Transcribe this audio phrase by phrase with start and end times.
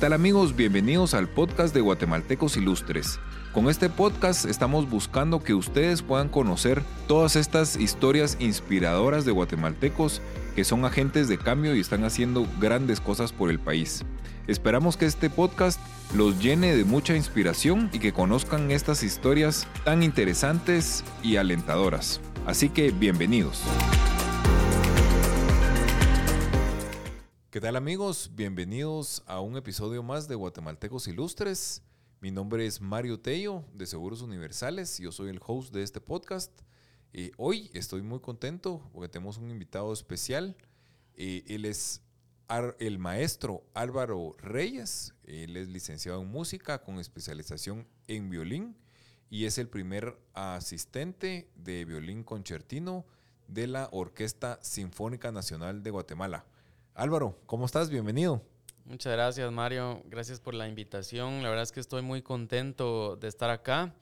[0.00, 0.56] ¿Qué tal amigos?
[0.56, 3.20] Bienvenidos al podcast de Guatemaltecos Ilustres.
[3.52, 10.22] Con este podcast estamos buscando que ustedes puedan conocer todas estas historias inspiradoras de guatemaltecos
[10.56, 14.02] que son agentes de cambio y están haciendo grandes cosas por el país.
[14.46, 15.78] Esperamos que este podcast
[16.14, 22.22] los llene de mucha inspiración y que conozcan estas historias tan interesantes y alentadoras.
[22.46, 23.62] Así que bienvenidos.
[27.50, 28.30] ¿Qué tal amigos?
[28.36, 31.82] Bienvenidos a un episodio más de Guatemaltecos Ilustres.
[32.20, 34.98] Mi nombre es Mario Tello de Seguros Universales.
[34.98, 36.52] Yo soy el host de este podcast.
[37.38, 40.56] Hoy estoy muy contento porque tenemos un invitado especial.
[41.16, 42.02] él es
[42.78, 45.14] el maestro Álvaro Reyes.
[45.24, 48.76] Él es licenciado en música con especialización en violín
[49.28, 53.06] y es el primer asistente de violín concertino
[53.48, 56.46] de la Orquesta Sinfónica Nacional de Guatemala.
[56.94, 57.90] Álvaro, ¿cómo estás?
[57.90, 58.42] Bienvenido.
[58.84, 60.02] Muchas gracias, Mario.
[60.06, 61.42] Gracias por la invitación.
[61.42, 63.94] La verdad es que estoy muy contento de estar acá.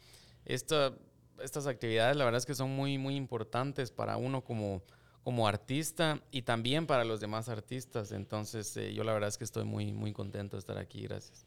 [0.45, 4.83] estas actividades, la verdad es que son muy, muy importantes para uno como,
[5.23, 8.13] como artista y también para los demás artistas.
[8.13, 11.03] Entonces, eh, yo la verdad es que estoy muy, muy contento de estar aquí.
[11.03, 11.47] Gracias.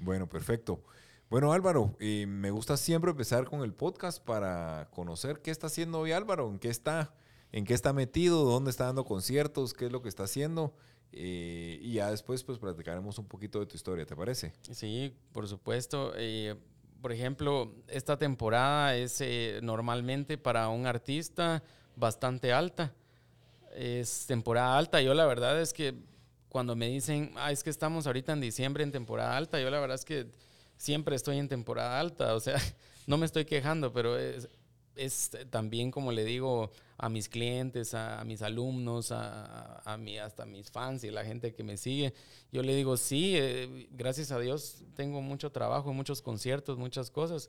[0.00, 0.82] Bueno, perfecto.
[1.30, 6.00] Bueno, Álvaro, eh, me gusta siempre empezar con el podcast para conocer qué está haciendo
[6.00, 7.14] hoy Álvaro, en qué está,
[7.52, 10.74] en qué está metido, dónde está dando conciertos, qué es lo que está haciendo.
[11.12, 14.52] Eh, y ya después pues platicaremos un poquito de tu historia, ¿te parece?
[14.70, 16.12] Sí, por supuesto.
[16.16, 16.54] Eh,
[17.00, 21.62] por ejemplo, esta temporada es eh, normalmente para un artista
[21.96, 22.94] bastante alta.
[23.74, 25.00] Es temporada alta.
[25.00, 25.94] Yo la verdad es que
[26.48, 29.80] cuando me dicen, ah, es que estamos ahorita en diciembre en temporada alta, yo la
[29.80, 30.26] verdad es que
[30.76, 32.34] siempre estoy en temporada alta.
[32.34, 32.56] O sea,
[33.06, 34.48] no me estoy quejando, pero es,
[35.00, 40.70] es también, como le digo a mis clientes, a, mis alumnos, a, a, hasta mis
[40.70, 42.12] fans y la gente que me sigue,
[42.52, 47.48] yo le digo, sí, eh, gracias a Dios tengo mucho trabajo, muchos conciertos, muchas cosas,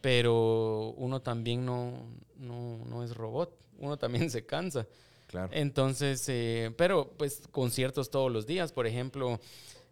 [0.00, 1.92] pero uno también no,
[2.36, 4.86] no, no es robot, uno también se cansa.
[5.28, 5.50] Claro.
[5.52, 9.40] Entonces, eh, pero pues conciertos todos los días, por ejemplo,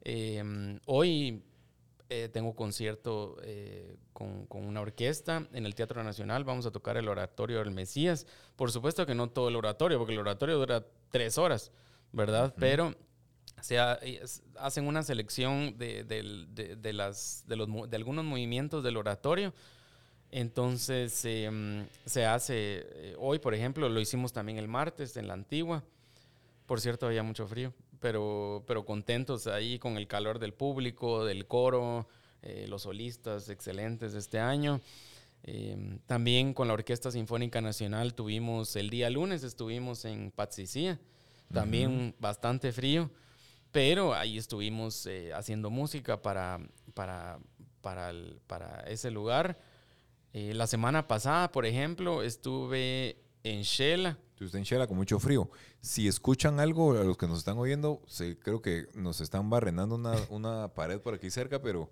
[0.03, 1.43] eh, hoy
[2.11, 6.45] eh, tengo concierto eh, con, una orquesta en el Teatro Nacional.
[6.45, 8.27] Vamos a tocar el oratorio del Mesías.
[8.57, 11.73] Por supuesto que no todo el oratorio, porque el oratorio dura tres horas,
[12.13, 12.55] ¿verdad?
[12.59, 12.95] Pero
[13.63, 16.05] se hacen una selección de,
[16.93, 19.55] los, de algunos movimientos del oratorio.
[20.31, 25.35] Entonces em, se hace, eh, hoy por ejemplo, lo hicimos también el martes en la
[25.35, 25.83] antigua.
[26.67, 27.73] Por cierto, había mucho frío
[28.05, 32.07] pero, pero contentos ahí con el calor del público, del coro,
[32.43, 34.83] eh, los solistas excelentes este año.
[35.43, 41.01] Em, también con la Orquesta Sinfónica Nacional tuvimos el día lunes, estuvimos en Patsicía,
[41.51, 43.11] también bastante frío,
[43.73, 46.61] pero ahí estuvimos eh, haciendo música para,
[46.93, 47.39] para,
[47.81, 48.13] para,
[48.47, 49.59] para ese lugar.
[50.35, 55.51] Eh, la semana pasada, por ejemplo, estuve en Shela, Usted en Shela con mucho frío.
[55.81, 58.03] Si escuchan algo, a los que nos están oyendo,
[58.43, 61.91] creo que nos están barrenando una, una, pared por aquí cerca, pero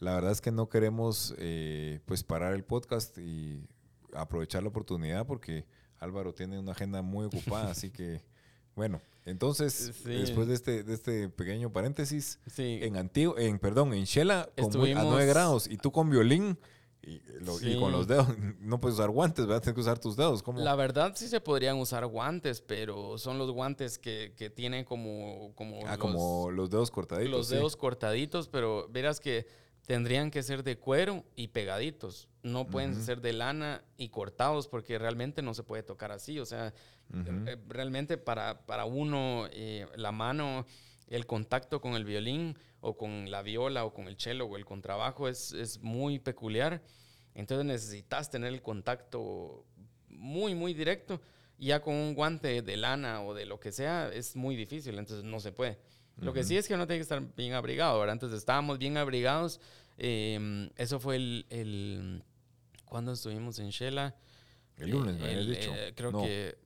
[0.00, 3.66] la verdad es que no queremos eh, pues parar el podcast y
[4.14, 5.64] aprovechar la oportunidad porque
[5.98, 8.22] Álvaro tiene una agenda muy ocupada, así que
[8.74, 14.50] bueno, entonces después de este, de este pequeño paréntesis, en Antiguo, en perdón, en Shela
[14.56, 16.58] con a 9 grados y tú con violín
[17.06, 18.28] y, con los dedos,
[18.60, 19.62] no puedes usar guantes, ¿verdad?
[19.62, 20.42] Tienes que usar tus dedos.
[20.42, 20.60] ¿Cómo?
[20.60, 25.52] La verdad sí se podrían usar guantes, pero son los guantes que, que tienen como...
[25.54, 27.30] Como, ah, los, como los dedos cortaditos.
[27.30, 29.46] Los dedos cortaditos, pero verás que
[29.86, 32.28] tendrían que ser de cuero y pegaditos.
[32.42, 36.38] No pueden ser de lana y cortados porque realmente no se puede tocar así.
[36.40, 36.72] O sea,
[37.12, 40.66] eh, realmente para, para uno eh, la mano,
[41.08, 44.64] el contacto con el violín o con la viola o con el cello o el
[44.64, 46.82] contrabajo es, es muy peculiar.
[47.34, 49.64] Entonces necesitas tener el contacto
[50.08, 51.20] muy, muy directo.
[51.58, 55.24] Ya con un guante de lana o de lo que sea es muy difícil, entonces
[55.24, 55.78] no se puede.
[56.16, 58.14] Lo que sí es que uno tiene que estar bien abrigado, ¿verdad?
[58.14, 59.60] Entonces estábamos bien abrigados.
[59.98, 62.22] Em, eso fue el, el...
[62.84, 64.14] ¿Cuándo estuvimos en Shela?
[64.76, 65.74] El lunes, me habías dicho.
[65.74, 66.56] Eh, creo que...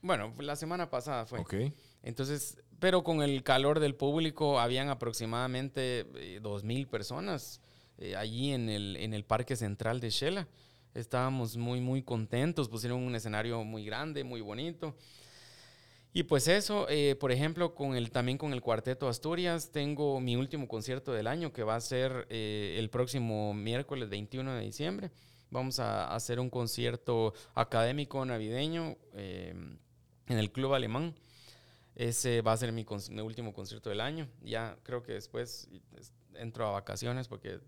[0.00, 1.38] Bueno, la semana pasada fue.
[1.38, 1.54] Ok.
[2.02, 7.60] Entonces, pero con el calor del público, habían aproximadamente eh, dos mil personas
[7.96, 10.48] eh, allí en el, en el Parque Central de Shela.
[10.92, 14.96] Estábamos muy, muy contentos, pusieron un escenario muy grande, muy bonito.
[16.12, 20.34] Y pues eso, eh, por ejemplo, con el, también con el Cuarteto Asturias, tengo mi
[20.34, 25.12] último concierto del año que va a ser el próximo miércoles 21 de diciembre.
[25.50, 29.78] Vamos a, hacer un concierto académico navideño en
[30.26, 31.14] el Club Alemán.
[31.94, 32.86] Ese va a ser mi,
[33.20, 34.28] último concierto del año.
[34.42, 35.68] Ya creo que después
[36.34, 37.60] entro a vacaciones porque,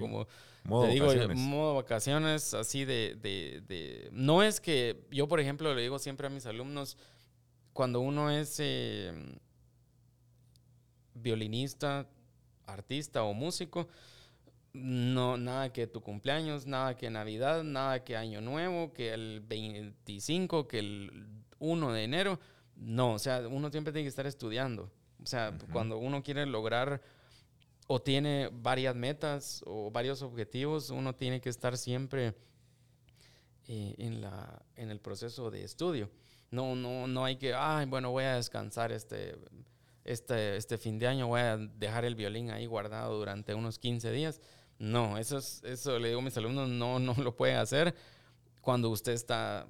[0.00, 0.26] como
[0.64, 1.38] modo te digo, vacaciones.
[1.38, 6.30] modo vacaciones así de, de, No es que yo, por ejemplo, le digo siempre a
[6.30, 6.96] mis alumnos,
[7.72, 9.12] cuando uno es eh,
[11.14, 12.08] violinista,
[12.66, 13.88] artista o músico,
[14.72, 20.68] no, nada que tu cumpleaños, nada que Navidad, nada que Año Nuevo, que el 25,
[20.68, 21.26] que el
[21.58, 22.40] 1 de enero
[22.78, 24.90] no, o sea, uno siempre tiene que estar estudiando.
[25.22, 27.02] O sea, cuando uno quiere lograr
[27.88, 32.34] o tiene varias metas o varios objetivos, uno tiene que estar siempre
[33.66, 36.08] eh, en, la, en el proceso de estudio.
[36.50, 39.36] No, no, no hay que, ay, bueno, voy a descansar este,
[40.04, 44.12] este, este fin de año, voy a dejar el violín ahí guardado durante unos 15
[44.12, 44.40] días.
[44.78, 47.94] No, eso, es, eso le digo a mis alumnos, no, no lo puede hacer
[48.60, 49.66] cuando usted está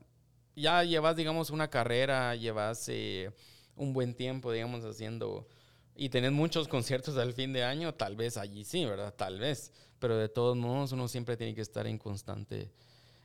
[0.58, 3.30] ya llevas, digamos, una carrera, llevas eh,
[3.76, 5.46] un buen tiempo, digamos, haciendo
[5.94, 9.14] y tenés muchos conciertos al fin de año, tal vez allí sí, ¿verdad?
[9.14, 9.72] Tal vez.
[9.98, 12.70] Pero de todos modos, uno siempre tiene que estar en constante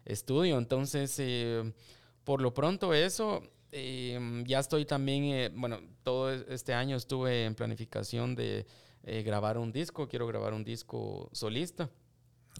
[0.05, 0.57] estudio.
[0.57, 1.71] Entonces, eh,
[2.23, 8.35] por lo pronto eso, eh, ya estoy también, bueno, todo este año estuve en planificación
[8.35, 8.65] de
[9.03, 11.89] grabar un disco, quiero grabar un disco solista.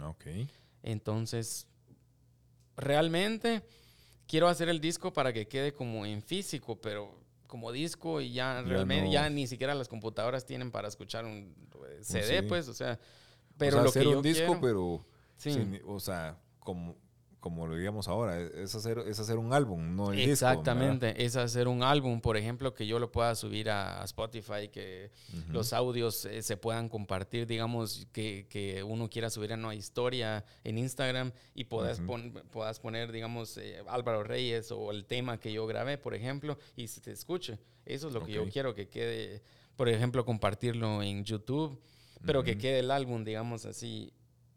[0.00, 0.26] Ok.
[0.82, 1.66] Entonces,
[2.76, 3.62] realmente
[4.26, 8.62] quiero hacer el disco para que quede como en físico, pero como disco y ya,
[8.62, 11.54] realmente ya ni siquiera las computadoras tienen para escuchar un
[12.00, 12.98] CD, pues, o sea,
[13.56, 15.06] pero lo hacer un disco, pero
[15.86, 16.96] o sea, como
[17.44, 21.68] como lo diríamos ahora, es hacer, es hacer un álbum, no el Exactamente, es hacer
[21.68, 25.10] un álbum, por ejemplo, que yo lo pueda subir a Spotify, que
[25.50, 30.42] los audios eh, se puedan compartir, digamos, que, que, uno quiera subir a una historia
[30.64, 32.00] en Instagram y puedas,
[32.50, 36.88] puedas poner, digamos, eh, Álvaro Reyes o el tema que yo grabé, por ejemplo, y
[36.88, 37.58] se te escuche.
[37.84, 39.42] Eso es lo que yo quiero que quede,
[39.76, 41.78] por ejemplo, compartirlo en YouTube,
[42.24, 44.14] pero que quede el álbum, digamos así.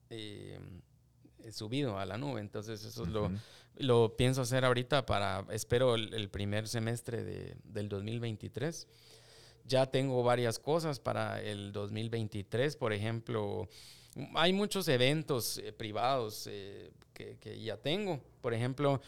[0.09, 0.57] Eh,
[1.51, 2.41] subido a la nube.
[2.41, 3.31] Entonces eso lo,
[3.77, 8.87] lo, pienso hacer ahorita para, espero, el, primer semestre de, del 2023.
[9.65, 13.67] Ya tengo varias cosas para el 2023, por ejemplo,
[14.35, 18.21] hay muchos eventos eh, privados eh, que, que, ya tengo.
[18.41, 19.01] Por ejemplo,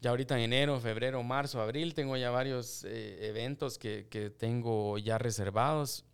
[0.00, 5.18] ya ahorita en enero, febrero, marzo, abril, tengo ya varios eventos que, que, tengo ya
[5.18, 6.04] reservados.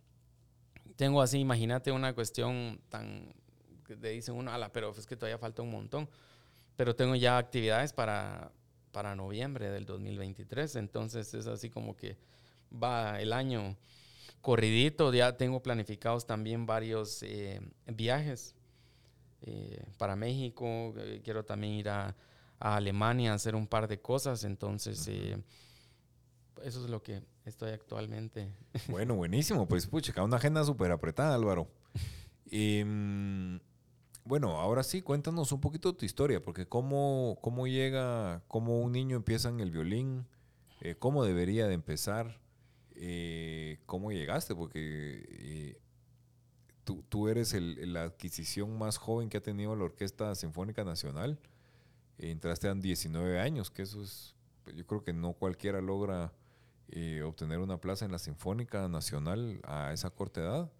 [0.95, 3.33] Tengo así, imagínate una cuestión tan
[3.95, 6.09] te dicen uno, ala, pero es que todavía falta un montón.
[6.75, 8.51] Pero tengo ya actividades para,
[8.91, 12.17] para noviembre del 2023, entonces es así como que
[12.71, 13.77] va el año
[14.41, 18.55] corridito, ya tengo planificados también varios eh, viajes
[19.41, 22.15] eh, para México, eh, quiero también ir a,
[22.59, 28.49] a, Alemania a hacer un par de cosas, entonces eso es lo que estoy actualmente.
[28.87, 31.67] Bueno, buenísimo, pues pucha, una agenda súper apretada, Álvaro.
[32.49, 33.59] Em,
[34.27, 39.15] bueno, ahora sí, cuéntanos un poquito tu historia, porque cómo, cómo llega, cómo un niño
[39.15, 40.27] empieza en el violín,
[40.81, 42.39] eh, cómo debería de empezar,
[42.95, 45.77] eh, cómo llegaste, porque eh,
[46.83, 51.39] tú, eres la adquisición más joven que ha tenido la Orquesta Sinfónica Nacional.
[52.17, 54.35] entraste a 19 años, que eso es,
[54.75, 56.33] yo creo que no cualquiera logra
[57.25, 60.71] obtener una plaza en la Sinfónica Nacional a esa corta edad.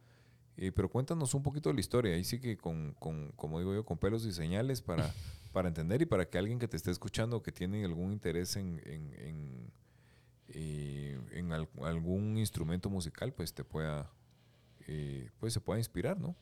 [0.57, 3.75] Eh, pero cuéntanos un poquito de la historia, ahí sí que con, con, como digo
[3.75, 5.13] yo, con pelos y señales para,
[5.53, 8.81] para entender y para que alguien que te esté escuchando que tiene algún interés en,
[8.85, 9.71] en, en,
[10.49, 11.19] eh,
[11.83, 14.11] algún instrumento musical, pues te pueda,
[14.87, 16.35] eh, pues se pueda inspirar, ¿no?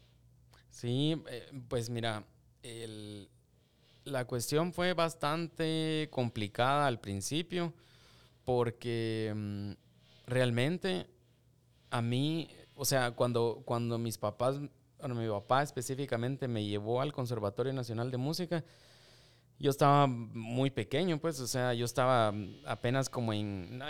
[0.69, 1.21] Sí,
[1.67, 2.25] pues mira,
[2.63, 3.29] el,
[4.05, 7.73] la cuestión fue bastante complicada al principio
[8.45, 9.71] porque mm,
[10.27, 11.07] realmente
[11.89, 14.59] a mí o sea, cuando, cuando mis papás,
[14.99, 18.63] bueno, mi papá específicamente me llevó al Conservatorio Nacional de Música,
[19.57, 22.33] yo estaba muy pequeño, pues, o sea, yo estaba
[22.65, 23.81] apenas como en,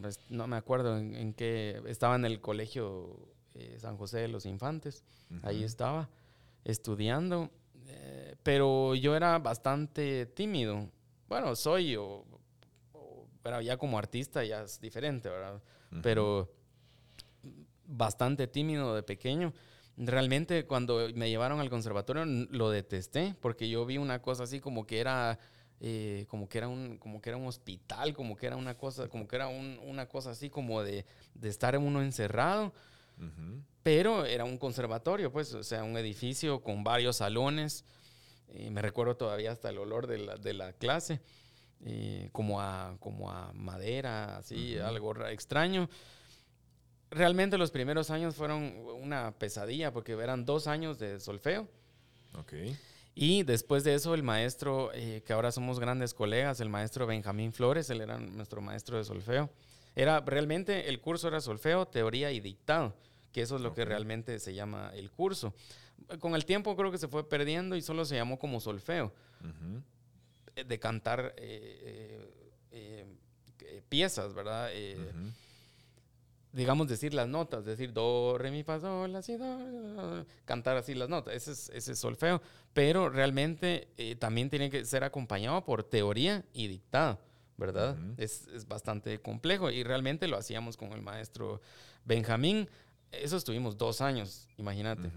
[0.00, 4.46] pues, no me acuerdo en, qué, estaba en el colegio eh, San José de los
[4.46, 5.04] Infantes,
[5.42, 6.10] ahí estaba
[6.64, 7.50] estudiando,
[7.86, 10.88] eh, pero yo era bastante tímido.
[11.28, 12.24] Bueno, soy, o,
[13.42, 15.62] pero ya como artista ya es diferente, ¿verdad?
[16.02, 16.50] Pero
[17.86, 19.52] bastante tímido de pequeño.
[19.96, 24.86] Realmente cuando me llevaron al conservatorio lo detesté porque yo vi una cosa así como
[24.86, 25.38] que era
[25.80, 29.08] eh, como que era un como que era un hospital, como que era una cosa
[29.08, 32.72] como que era una cosa así como de, de estar uno encerrado.
[33.84, 37.84] Pero era un conservatorio, pues, o sea, un edificio con varios salones.
[38.70, 41.20] me recuerdo todavía hasta el olor de la, de la clase.
[41.84, 45.88] eh, como, a, como a madera, así, algo extraño.
[47.12, 51.68] Realmente los primeros años fueron una pesadilla porque eran dos años de solfeo.
[53.14, 57.52] Y después de eso, el maestro, eh, que ahora somos grandes colegas, el maestro Benjamín
[57.52, 59.50] Flores, él era nuestro maestro de solfeo.
[59.94, 62.94] Era realmente el curso era solfeo, teoría y dictado,
[63.30, 65.52] que eso es lo que realmente se llama el curso.
[66.18, 69.12] Con el tiempo creo que se fue perdiendo y solo se llamó como solfeo.
[70.54, 74.70] De cantar eh, eh, piezas, ¿verdad?
[76.52, 80.94] Digamos, decir las notas, decir do, re, mi, fa, sol, la, si, do, cantar así
[80.94, 82.42] las notas, ese es, ese es solfeo,
[82.72, 87.18] pero realmente eh, también tiene que ser acompañado por teoría y dictado,
[87.56, 87.96] ¿verdad?
[88.18, 91.60] es, es, bastante complejo y realmente lo hacíamos con el maestro
[92.04, 92.68] Benjamín,
[93.10, 95.10] eso estuvimos dos años, imagínate.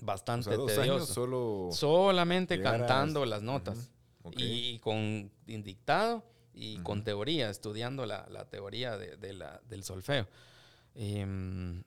[0.00, 0.82] Bastante o tedioso.
[0.82, 3.90] Años solo Solamente cantando las notas.
[4.36, 10.26] Y con dictado y con teoría, estudiando la, la teoría de, de la, del solfeo.
[10.94, 11.82] Em,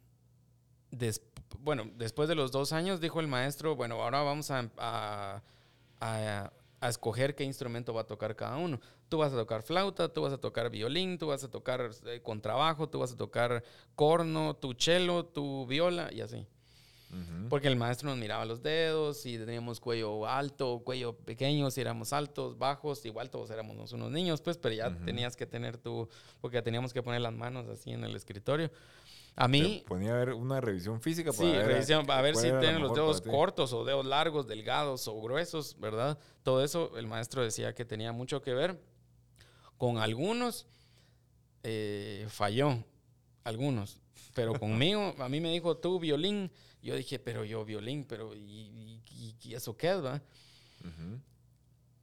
[1.60, 5.44] bueno, después de los dos años dijo el maestro, bueno, ahora vamos a,
[6.82, 8.80] escoger qué instrumento va a tocar cada uno.
[9.10, 12.22] Tú vas a tocar flauta, tú vas a tocar violín, tú vas a tocar eh,
[12.22, 13.64] contrabajo, tú vas a tocar
[13.96, 16.46] corno, tu cello, tu viola y así.
[17.50, 22.12] Porque el maestro nos miraba los dedos, si teníamos cuello alto, cuello pequeño, si éramos
[22.12, 26.10] altos, bajos, igual todos éramos unos niños, pues, pero ya tenías que tener tu,
[26.42, 28.70] porque teníamos que poner las manos así en el escritorio.
[29.40, 29.84] A mí...
[29.88, 32.94] ponía a ver una revisión física para sí, ver, revisión, a ver si tienen los
[32.94, 36.18] dedos cortos o dedos largos, delgados o gruesos, ¿verdad?
[36.42, 38.82] Todo eso el maestro decía que tenía mucho que ver.
[39.78, 40.66] Con algunos
[41.62, 42.84] eh, falló,
[43.44, 44.02] algunos,
[44.38, 46.51] pero conmigo, a mí me dijo, tú violín,
[46.84, 49.01] yo dije, pero yo violín, pero ¿y,
[49.50, 50.22] eso qué es, va?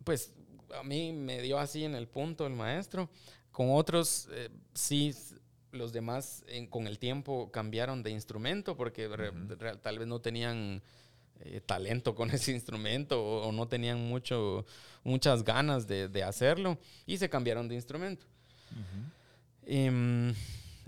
[0.03, 0.33] Pues
[0.77, 3.09] a mí me dio así en el punto el maestro.
[3.53, 5.15] Con otros, eh, sí,
[5.71, 9.09] los demás con el tiempo cambiaron de instrumento porque
[9.81, 10.83] tal vez no tenían
[11.39, 14.67] eh, talento con ese instrumento o, no tenían mucho,
[15.05, 18.27] muchas ganas de, hacerlo y se cambiaron de instrumento.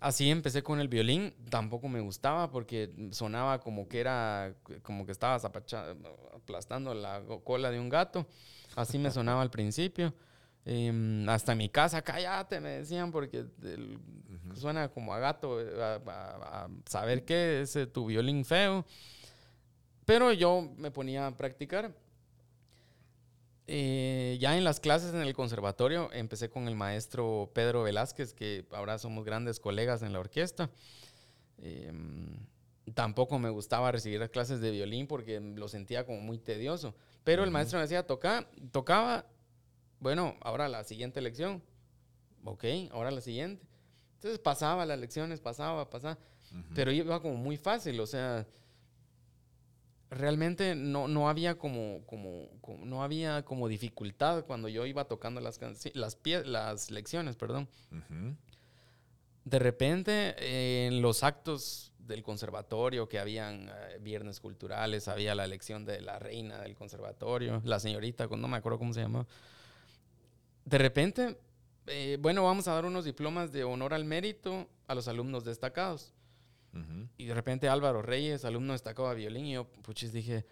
[0.00, 5.12] Así empecé con el violín, tampoco me gustaba porque sonaba como que era, como que
[5.12, 8.26] estabas aplastando la cola de un gato.
[8.74, 10.12] Así me sonaba al principio.
[10.68, 13.46] Em, hasta en mi casa, cállate, me decían, porque
[14.54, 18.84] suena como a gato, a, saber qué es eh, tu violín feo.
[20.04, 21.94] Pero yo me ponía a practicar
[23.68, 28.64] eh, ya en las clases en el conservatorio empecé con el maestro Pedro Velázquez, que
[28.70, 30.70] ahora somos grandes colegas en la orquesta.
[31.58, 32.36] Em,
[32.94, 36.94] tampoco me gustaba recibir las clases de violín porque lo sentía como muy tedioso.
[37.24, 39.26] Pero el maestro me decía, Toca, tocaba,
[39.98, 41.62] bueno, ahora la siguiente lección.
[42.44, 43.66] Ok, ahora la siguiente.
[44.14, 46.18] Entonces pasaba las lecciones, pasaba, pasaba.
[46.74, 48.46] Pero iba como muy fácil, o sea,
[50.10, 52.48] realmente no, no había como, como,
[52.84, 55.60] no había como dificultad cuando yo iba tocando las,
[55.94, 57.68] las, las lecciones, perdón.
[59.44, 65.84] De repente, en los actos del conservatorio, que habían eh, viernes culturales, había la elección
[65.84, 69.26] de la reina del conservatorio, la señorita, no me acuerdo cómo se llamaba.
[70.64, 71.38] De repente,
[71.86, 76.12] eh, bueno, vamos a dar unos diplomas de honor al mérito a los alumnos destacados.
[77.16, 80.44] Y de repente Álvaro Reyes, alumno destacado de violín, y yo, puchis, dije,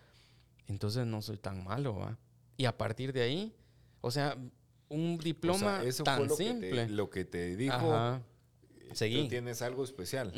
[0.66, 2.18] entonces no soy tan malo, ¿va?
[2.56, 3.54] Y a partir de ahí,
[4.00, 4.36] o sea,
[4.88, 6.88] un diploma tan simple.
[6.88, 8.20] lo que te dijo,
[8.92, 9.22] Seguí.
[9.22, 10.32] Tú tienes algo especial.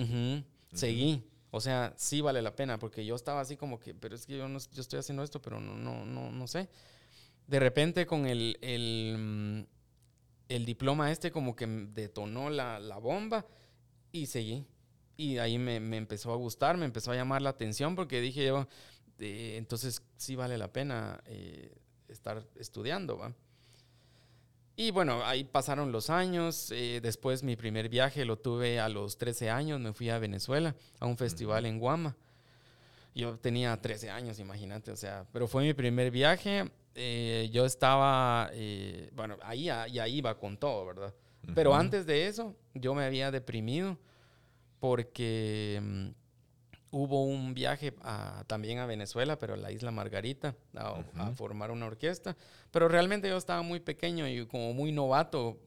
[0.72, 1.22] Seguí.
[1.50, 4.36] O sea, sí vale la pena, porque yo estaba así como que, pero es que
[4.36, 6.68] yo, no, yo estoy haciendo esto, pero no, no, no, no sé.
[7.46, 9.66] De repente con el, el, mm,
[10.48, 13.46] el diploma este como que detonó la, la bomba
[14.12, 14.66] y seguí.
[15.16, 18.44] Y ahí me, me, empezó a gustar, me empezó a llamar la atención porque dije
[18.44, 18.66] yo,
[19.18, 21.73] entonces sí vale la pena eh,
[22.08, 23.32] estar estudiando, ¿va?
[24.78, 26.70] Y bueno, ahí pasaron los años.
[26.70, 29.80] Eh, después mi primer viaje lo tuve a los 13 años.
[29.80, 32.14] Me fui a Venezuela a un festival en Guama.
[33.14, 34.90] Yo tenía 13 años, imagínate.
[34.90, 36.70] O sea, pero fue mi primer viaje.
[36.94, 38.50] Eh, yo estaba,
[39.12, 41.14] bueno, ahí ya iba con todo, ¿verdad?
[41.54, 43.99] Pero antes de eso, yo me había deprimido
[44.78, 46.09] porque mm,
[46.90, 47.95] hubo un viaje
[48.47, 52.37] también a Venezuela, pero a la isla Margarita, a, formar una orquesta.
[52.71, 55.59] Pero realmente yo estaba muy pequeño y como muy novato.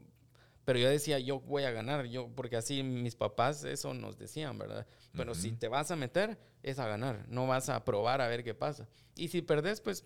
[0.66, 4.58] Pero yo decía, yo voy a ganar, yo, porque así mis papás eso nos decían,
[4.58, 4.86] ¿verdad?
[5.14, 8.44] Pero si te vas a meter, es a ganar, no vas a probar a ver
[8.44, 8.88] qué pasa.
[9.16, 10.06] Y si perdés, pues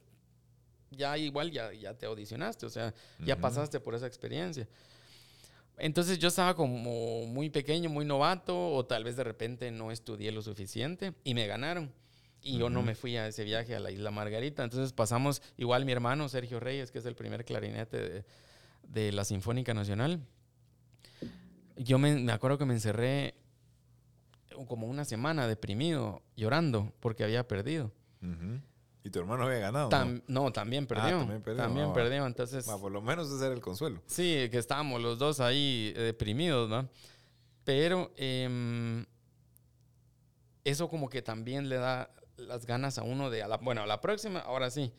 [0.89, 4.67] ya igual ya, ya te audicionaste, o sea, ya pasaste por esa experiencia.
[5.77, 10.31] Entonces yo estaba como muy pequeño, muy novato, o tal vez de repente no estudié
[10.31, 11.91] lo suficiente y me ganaron.
[12.41, 14.63] Y yo no me fui a ese viaje a la Isla Margarita.
[14.63, 18.25] Entonces pasamos, igual mi hermano Sergio Reyes, que es el primer clarinete de,
[18.89, 20.19] de la Sinfónica Nacional.
[21.77, 23.35] Yo me, me, acuerdo que me encerré
[24.67, 27.91] como una semana deprimido, llorando, porque había perdido.
[29.03, 29.89] ¿Y tu hermano había ganado?
[30.27, 30.51] ¿no?
[30.53, 31.17] también perdió.
[31.17, 31.63] Ah, también perdió.
[31.63, 32.65] También ah, perdió, entonces...
[32.65, 34.01] por lo menos ese era el consuelo.
[34.05, 36.87] Sí, que estábamos los dos ahí deprimidos, ¿no?
[37.65, 39.05] Pero em,
[40.63, 43.87] eso como que también le da las ganas a uno de, a la, bueno, a
[43.87, 44.91] la próxima, ahora sí.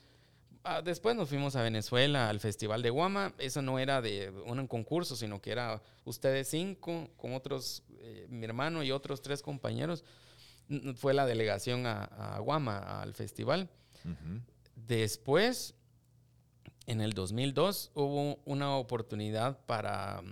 [0.66, 3.34] Ah, después nos fuimos a Venezuela, al Festival de Guama.
[3.38, 8.46] Eso no era de un concurso, sino que era ustedes cinco, con otros, eh, mi
[8.46, 10.04] hermano y otros tres compañeros.
[10.96, 13.68] Fue la delegación a, Guama, al festival.
[14.74, 15.74] Después,
[16.86, 20.22] en el 2002, hubo una oportunidad para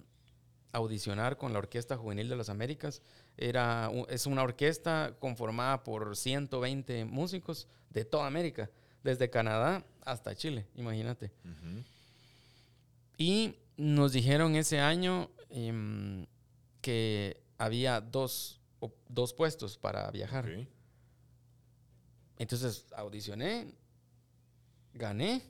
[0.72, 3.02] audicionar con la Orquesta Juvenil de las Américas
[3.36, 8.70] era, es una orquesta conformada por 120 músicos de toda América,
[9.02, 11.30] desde Canadá hasta Chile, imagínate.
[13.16, 16.26] Y nos dijeron ese año em,
[16.80, 18.60] que había dos,
[19.08, 20.48] dos, puestos para viajar.
[22.42, 23.72] Entonces audicioné,
[24.94, 25.42] gané,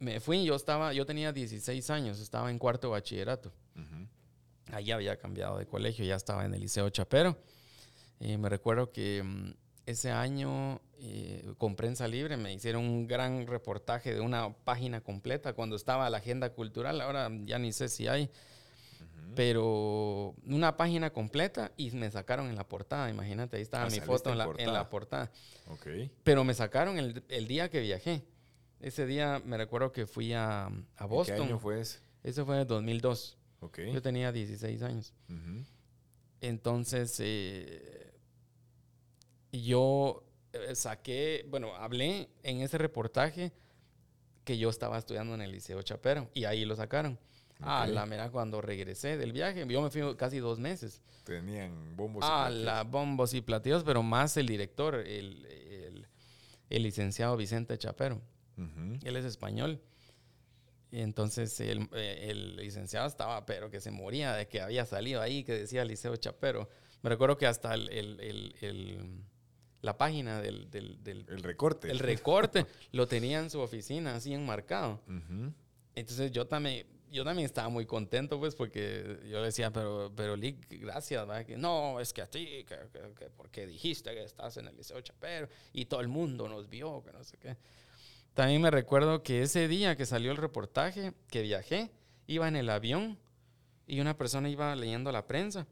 [0.00, 3.52] me fui, yo estaba, yo tenía 16 años, estaba en cuarto bachillerato.
[4.72, 7.38] Allí había cambiado de colegio, ya estaba en el Liceo Chapero.
[8.20, 9.54] Y me recuerdo que mm,
[9.86, 15.54] ese año eh, con Prensa Libre me hicieron un gran reportaje de una página completa
[15.54, 17.00] cuando estaba la agenda cultural.
[17.00, 18.28] Ahora ya ni sé si hay.
[19.34, 24.00] Pero una página completa y me sacaron en la portada, imagínate, ahí estaba ah, mi
[24.00, 24.38] foto en
[24.72, 25.30] la, portada.
[26.24, 28.24] Pero me sacaron el, día que viajé.
[28.80, 31.36] Ese día me recuerdo que fui a, a Boston.
[31.36, 32.00] ¿Qué año fue ese?
[32.24, 33.38] Ese fue en 2002.
[33.92, 35.12] Yo tenía 16 años.
[36.40, 38.12] Entonces, eh,
[39.52, 43.52] yo eh, saqué, bueno, hablé en ese reportaje
[44.44, 47.18] que yo estaba estudiando en el Liceo Chapero y ahí lo sacaron.
[47.60, 51.02] Ah, la mera cuando regresé del viaje, yo me fui casi dos meses.
[51.24, 56.06] Tenían bombos y ah, la bombos y platillos, pero más el director, el,
[56.70, 58.20] el, licenciado Vicente Chapero.
[59.02, 59.80] Él es español.
[60.90, 65.44] Y entonces el, el, licenciado estaba, pero que se moría de que había salido ahí,
[65.44, 66.68] que decía Liceo Chapero.
[67.02, 69.24] Me recuerdo que hasta el, el,
[69.82, 71.90] la página del, del, El recorte.
[71.90, 75.02] El recorte lo tenía en su oficina, así enmarcado.
[75.94, 80.66] Entonces yo también, yo también estaba muy contento, pues, porque yo decía, pero, pero Lick,
[80.80, 81.46] gracias, ¿verdad?
[81.46, 82.76] Que, no, es que a ti, que,
[83.18, 87.02] que, porque dijiste que estás en el Liceo Chapero y todo el mundo nos vio,
[87.04, 87.56] que no sé qué.
[88.34, 91.90] También me recuerdo que ese día que salió el reportaje, que viajé,
[92.26, 93.18] iba en el avión
[93.86, 95.66] y una persona iba leyendo la prensa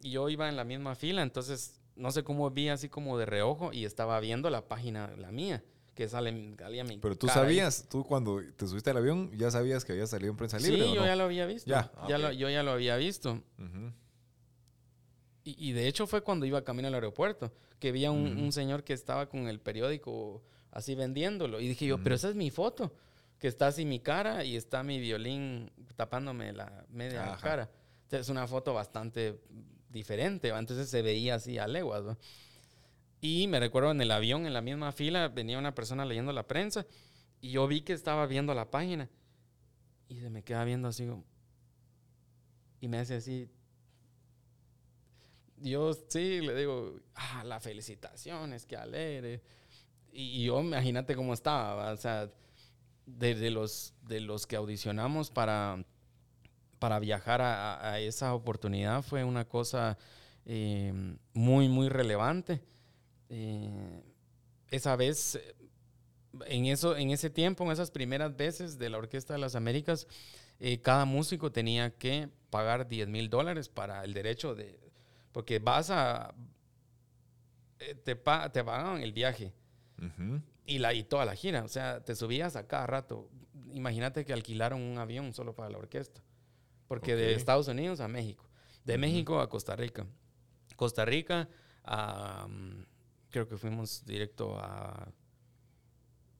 [0.00, 3.26] y yo iba en la misma fila, entonces no sé cómo vi así como de
[3.26, 5.62] reojo y estaba viendo la página, la mía,
[6.00, 9.84] que sale, salía mi Pero tú sabías, tú cuando te subiste al avión, ya sabías
[9.84, 10.82] que había salido en prensa libre.
[10.82, 11.68] Sí, yo ya lo había visto.
[11.68, 11.92] Ya,
[12.32, 13.42] yo ya lo había visto.
[15.44, 18.94] y, de hecho fue cuando iba camino al aeropuerto, que vi a un señor que
[18.94, 21.60] estaba con el periódico así vendiéndolo.
[21.60, 22.94] Y dije yo, pero esa es mi foto,
[23.38, 27.70] que está así mi cara y está mi violín tapándome la media cara.
[28.10, 29.38] es una foto bastante
[29.90, 32.16] diferente, entonces se veía así a leguas.
[33.20, 36.46] Y me recuerdo en el avión, en la misma fila, venía una persona leyendo la
[36.46, 36.86] prensa
[37.40, 39.08] y yo vi que estaba viendo la página
[40.08, 41.08] y se me queda viendo así
[42.80, 43.48] y me hace así.
[45.58, 49.42] Yo sí le digo, ah, la felicitación, es que alegre
[50.12, 52.30] y, yo, imagínate cómo estaba, o sea,
[53.06, 55.84] de, los, de los que audicionamos para,
[56.78, 59.98] para viajar a, esa oportunidad fue una cosa
[60.46, 60.92] eh,
[61.34, 62.62] muy, muy relevante.
[63.30, 64.02] Eh,
[64.68, 65.40] esa vez,
[66.46, 70.06] en, eso, en ese tiempo, en esas primeras veces de la Orquesta de las Américas,
[70.58, 74.78] eh, cada músico tenía que pagar 10 mil dólares para el derecho de...
[75.32, 76.34] Porque vas a...
[77.78, 79.54] Te, te pagan el viaje,
[80.66, 83.30] y, la, y toda la gira, o sea, te subías a cada rato.
[83.72, 86.22] Imagínate que alquilaron un avión solo para la orquesta.
[86.88, 88.44] Porque de Estados Unidos a México.
[88.84, 90.06] De México a Costa Rica.
[90.76, 91.48] Costa Rica
[91.84, 92.48] a...
[93.30, 95.12] creo que fuimos directo a,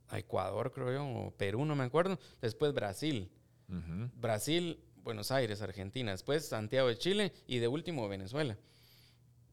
[0.09, 2.18] a Ecuador, creo yo, o Perú, no me acuerdo.
[2.40, 3.31] Después Brasil.
[4.16, 6.11] Brasil, Buenos Aires, Argentina.
[6.11, 8.59] Después Santiago de Chile y de último Venezuela.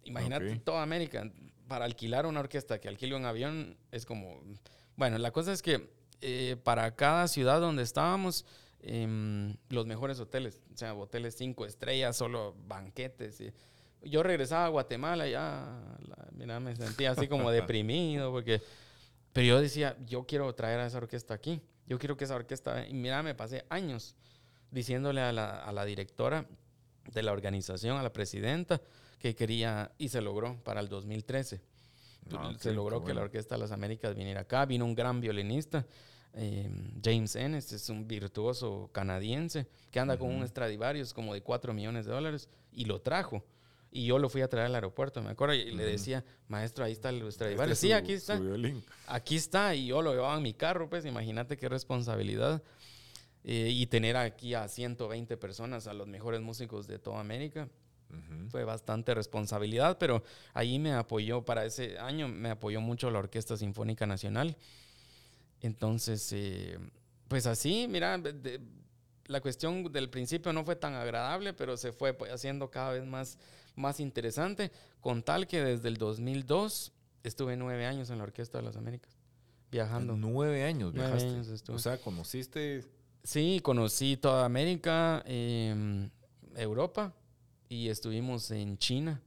[0.03, 1.31] Imagínate toda América
[1.67, 4.41] para alquilar una orquesta que alquile un avión es como...
[4.95, 5.89] Bueno, la cosa es que
[6.21, 8.45] eh, para cada ciudad donde estábamos,
[8.79, 13.43] em, los mejores hoteles, o sea, hoteles cinco estrellas, solo banquetes.
[14.03, 15.97] Yo regresaba a Guatemala, ya,
[16.33, 18.61] mira, me sentía así como deprimido, porque,
[19.33, 22.87] pero yo decía, yo quiero traer a esa orquesta aquí, yo quiero que esa orquesta,
[22.87, 24.15] y mira, me pasé años
[24.71, 26.45] diciéndole a la, a la directora
[27.11, 28.81] de la organización, a la presidenta,
[29.19, 31.61] que quería, y se logró para el 2013.
[32.35, 34.65] Ah, se logró que la Orquesta de las Américas viniera acá.
[34.65, 35.85] Vino un gran violinista,
[36.33, 41.73] em, James Ennis, es un virtuoso canadiense que anda con un Stradivarius como de 4
[41.73, 43.43] millones de dólares y lo trajo.
[43.91, 46.91] Y yo lo fui a traer al aeropuerto, me acuerdo, y le decía, maestro, ahí
[46.91, 47.79] está el este Stradivarius.
[47.79, 48.39] sí, aquí está.
[49.07, 52.61] Aquí está, y yo lo llevaba en mi carro, pues imagínate qué responsabilidad.
[53.43, 57.69] Eh, y tener aquí a 120 personas, a los mejores músicos de toda América.
[58.49, 60.23] Fue bastante responsabilidad, pero
[60.53, 64.55] ahí me apoyó, para ese año me apoyó mucho la Orquesta Sinfónica Nacional.
[65.61, 66.77] Entonces, eh,
[67.27, 68.21] pues así, mira,
[69.27, 73.05] la cuestión del principio no fue tan agradable, pero se fue pues, haciendo cada vez
[73.05, 73.37] más,
[73.75, 78.63] más interesante, con tal que desde el 2002 estuve nueve años en la Orquesta de
[78.63, 79.15] las Américas,
[79.71, 80.15] viajando.
[80.15, 81.71] Nueve años viajaste.
[81.71, 82.83] O sea, conociste...
[83.23, 86.09] Sí, conocí toda América, em,
[86.55, 87.13] Europa,
[87.67, 89.21] y estuvimos en China.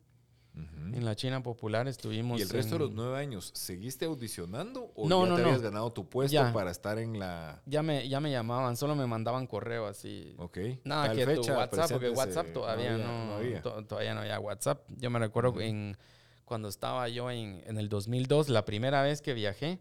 [0.92, 2.38] En la China popular estuvimos.
[2.38, 5.92] ¿Y el resto de los nueve años seguiste audicionando o no, ya te habías ganado
[5.92, 7.62] tu puesto para estar en la.
[7.66, 10.34] Ya me, ya me llamaban, solo me mandaban correo así.
[10.38, 10.58] Ok.
[10.84, 13.62] Nada que tu WhatsApp, porque WhatsApp todavía no, había.
[13.62, 14.82] todavía no había WhatsApp.
[14.96, 15.96] Yo me recuerdo en
[16.44, 19.78] cuando estaba yo en, en el 2002, la primera vez que viajé,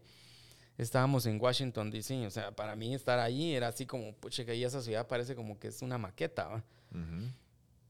[0.78, 2.26] estábamos en Washington, D.C.
[2.26, 5.34] O sea, para mí estar ahí era así como, pucha, que ahí esa ciudad parece
[5.34, 6.46] como que es una maqueta.
[6.46, 6.64] ¿va?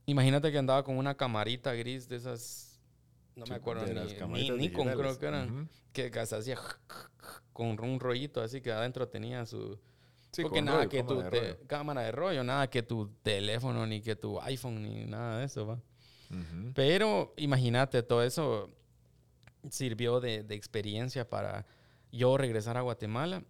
[0.05, 2.70] Imagínate que andaba con una camarita gris de esas,
[3.41, 3.85] no me acuerdo
[4.27, 6.57] ni, ni Nikon creo que eran, que, se hacía
[7.53, 9.79] con un rollito así que adentro tenía su...
[10.31, 11.21] Sí, porque nada que tu
[11.67, 15.67] cámara de rollo, nada que tu teléfono, ni que tu iPhone, ni nada de eso,
[15.67, 15.81] va.
[16.73, 18.69] Pero imagínate, todo eso
[19.69, 21.65] sirvió de, de, experiencia para
[22.13, 23.43] yo regresar a Guatemala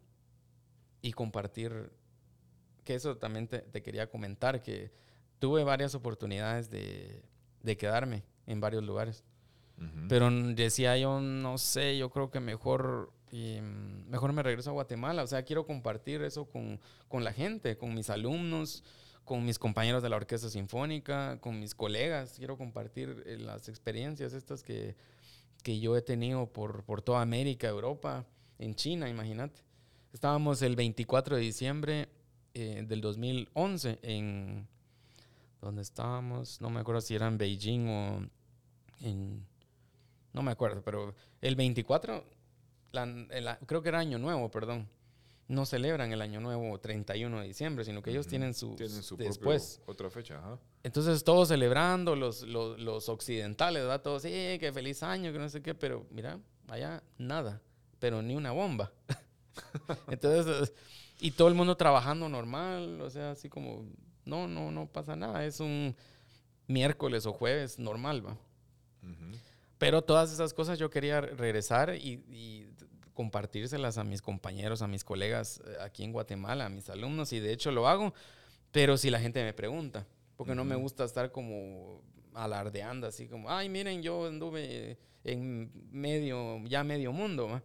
[1.04, 1.92] y compartir,
[2.84, 4.92] que eso también te, te quería comentar, que
[5.42, 7.24] tuve varias oportunidades de,
[7.78, 9.26] quedarme en varios lugares.
[10.08, 15.24] Pero decía yo, no sé, yo creo que mejor, mejor me regreso a Guatemala.
[15.24, 18.84] O sea, quiero compartir eso con, la gente, con mis alumnos,
[19.26, 22.34] con mis compañeros de la Orquesta Sinfónica, con mis colegas.
[22.38, 24.96] Quiero compartir eh, las experiencias estas que,
[25.64, 28.26] yo he tenido por, por toda América, Europa,
[28.60, 29.62] en China, imagínate.
[30.14, 32.10] Estábamos el 24 de diciembre
[32.54, 34.68] eh, del 2011 en
[35.62, 38.28] donde estábamos, no me acuerdo si era en Beijing o
[39.00, 39.51] en...
[40.34, 42.24] No me acuerdo, pero el 24,
[43.66, 44.88] creo que era Año Nuevo, perdón.
[45.48, 48.78] No celebran el Año Nuevo 31 de diciembre, sino que ellos tienen su,
[49.18, 49.82] después.
[49.86, 50.58] otra fecha, ajá.
[50.84, 54.02] Entonces todos celebrando, los, los, occidentales, ¿verdad?
[54.02, 56.40] Todos, sí, qué feliz año, que no sé qué, pero mira,
[56.70, 57.62] allá nada,
[58.00, 58.94] pero ni una bomba.
[60.08, 60.74] Entonces,
[61.20, 63.86] y todo el mundo trabajando normal, o sea, así como
[64.26, 65.46] no, no, no pasa nada.
[65.46, 65.96] Es un
[66.68, 68.38] miércoles o jueves normal, va.
[69.82, 72.68] Pero todas esas cosas yo quería regresar y,
[73.16, 77.40] compartírselas a mis compañeros, a mis colegas eh, aquí en Guatemala, a mis alumnos, y
[77.40, 78.14] de hecho lo hago,
[78.72, 80.06] pero si la gente me pregunta,
[80.38, 82.04] porque no me gusta estar como
[82.36, 87.48] alardeando, así como, ay, miren, yo anduve en medio, ya medio mundo.
[87.48, 87.58] ¿va?
[87.58, 87.64] O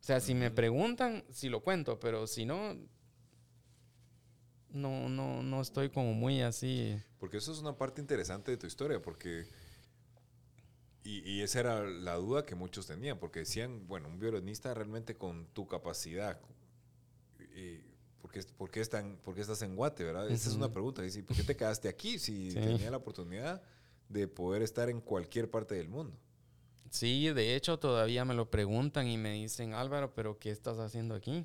[0.00, 2.76] sea, si me preguntan, sí lo cuento, pero si no,
[4.68, 6.94] no, no, no estoy como muy así.
[7.18, 9.46] Porque eso es una parte interesante de tu historia, porque...
[11.06, 15.46] Y, esa era la duda que muchos tenían, porque decían, bueno, un violinista realmente con
[15.48, 16.40] tu capacidad,
[18.22, 20.30] ¿por, qué, por, qué están, ¿por, qué, estás en Guate, verdad?
[20.30, 21.02] Esa es una pregunta.
[21.26, 23.62] ¿Por qué te quedaste aquí si tenía la oportunidad
[24.08, 26.16] de poder estar en cualquier parte del mundo?
[26.88, 31.14] Sí, de hecho todavía me lo preguntan y me dicen, Álvaro, pero ¿qué estás haciendo
[31.14, 31.44] aquí?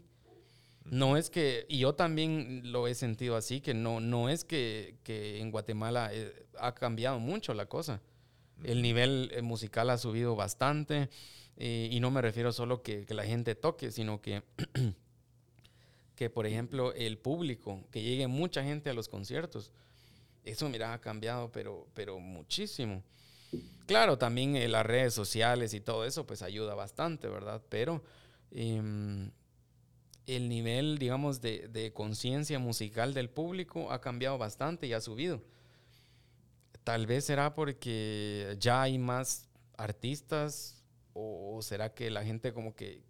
[0.85, 4.95] No es que, y yo también lo he sentido así, que no, no es que,
[5.05, 8.01] en Guatemala eh, ha cambiado mucho la cosa.
[8.63, 11.09] El nivel eh, musical ha subido bastante
[11.57, 14.43] eh, y no me refiero solo que, que la gente toque, sino que,
[16.15, 19.71] que, por ejemplo, el público, que llegue mucha gente a los conciertos.
[20.43, 23.03] Eso, mira, ha cambiado, pero, pero muchísimo.
[23.85, 27.61] Claro, también las redes sociales y todo eso, pues ayuda bastante, ¿verdad?
[27.69, 28.03] Pero
[28.51, 29.31] em,
[30.27, 35.41] el nivel, digamos, de, conciencia musical del público ha cambiado bastante y ha subido.
[36.89, 39.47] Tal vez será porque ya hay más
[39.77, 43.03] artistas o, será que la gente como que,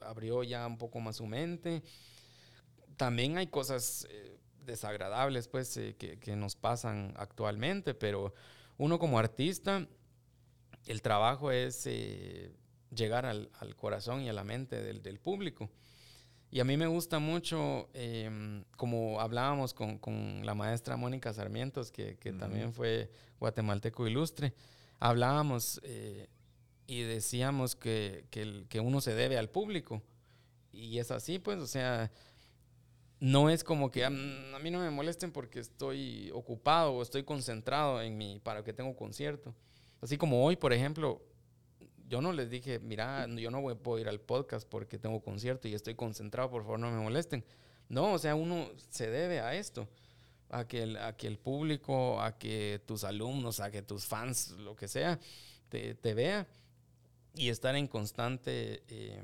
[0.00, 1.82] abrió ya un poco más su mente.
[2.98, 8.34] también hay cosas eh, desagradables, pues, eh, que, nos pasan actualmente, pero
[8.76, 9.88] uno como artista,
[10.84, 11.88] el trabajo es
[12.94, 15.70] llegar al, corazón y a la mente del público.
[16.54, 21.90] Y a mí me gusta mucho, em, como hablábamos con, con, la maestra Mónica Sarmientos,
[21.90, 24.54] que, que también fue guatemalteco ilustre,
[25.00, 26.28] hablábamos eh,
[26.86, 30.00] y decíamos que, que, que, uno se debe al público.
[30.72, 32.12] Y es así, pues, o sea,
[33.18, 37.24] no es como que a, a, mí no me molesten porque estoy ocupado o estoy
[37.24, 39.52] concentrado en mi, para que tengo concierto.
[40.00, 41.20] Así como hoy, por ejemplo,
[42.08, 45.68] yo no les dije, mira, yo no voy, puedo ir al podcast porque tengo concierto
[45.68, 47.44] y estoy concentrado, por favor no me molesten.
[47.88, 49.88] No, o sea, uno se debe a esto,
[50.50, 54.50] a que el, a que el público, a que tus alumnos, a que tus fans,
[54.52, 55.18] lo que sea,
[55.68, 56.46] te, te vea
[57.34, 59.22] y estar en constante eh,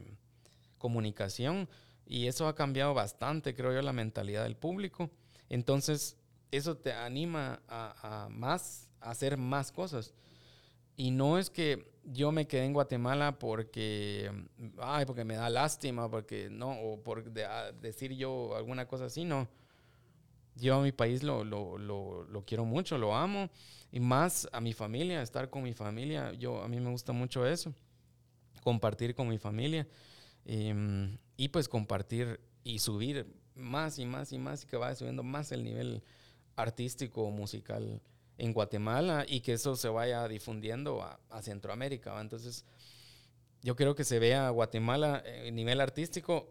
[0.79, 1.69] comunicación.
[2.07, 5.11] Y eso ha cambiado bastante, creo yo, la mentalidad del público.
[5.49, 6.17] Entonces,
[6.51, 10.13] eso te anima a, a más, a hacer más cosas.
[10.97, 14.31] Y no es que yo me quedé en Guatemala porque,
[14.79, 17.31] ay, porque me da lástima, porque no, o por
[17.81, 19.49] decir yo alguna cosa así, no.
[20.57, 23.49] Yo a mi país lo, lo, lo, quiero mucho, lo amo,
[23.93, 27.47] y más a mi familia, estar con mi familia, yo, a mí me gusta mucho
[27.47, 27.73] eso,
[28.63, 29.87] compartir con mi familia,
[30.45, 34.95] y, em, y pues compartir y subir más y más y más, y que vaya
[34.95, 36.03] subiendo más el nivel
[36.57, 38.03] artístico, musical
[38.41, 42.19] en Guatemala y que eso se vaya difundiendo a, Centroamérica.
[42.21, 42.65] Entonces,
[43.63, 46.51] yo creo que se vea Guatemala en nivel artístico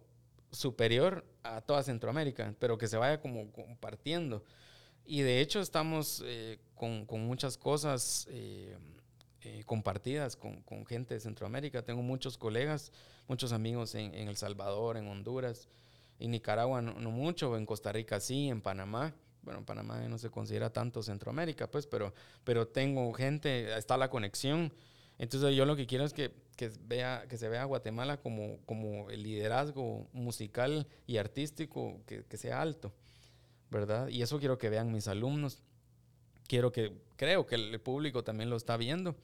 [0.51, 4.43] superior a toda Centroamérica, pero que se vaya como compartiendo.
[5.03, 8.77] Y de hecho estamos eh, con, con, muchas cosas eh,
[9.41, 11.81] eh, compartidas con, con, gente de Centroamérica.
[11.81, 12.91] Tengo muchos colegas,
[13.27, 15.67] muchos amigos en, en El Salvador, en Honduras,
[16.19, 20.29] en Nicaragua no, no, mucho, en Costa Rica sí, en Panamá bueno, Panamá no se
[20.29, 24.73] considera tanto Centroamérica, pues, pero, pero tengo gente, está la conexión.
[25.17, 29.09] Entonces yo lo que quiero es que, que, vea, que se vea Guatemala como, como
[29.09, 32.93] el liderazgo musical y artístico que, que, sea alto,
[33.69, 34.07] ¿verdad?
[34.07, 35.61] Y eso quiero que vean mis alumnos.
[36.47, 39.15] Quiero que, creo que el público también lo está viendo.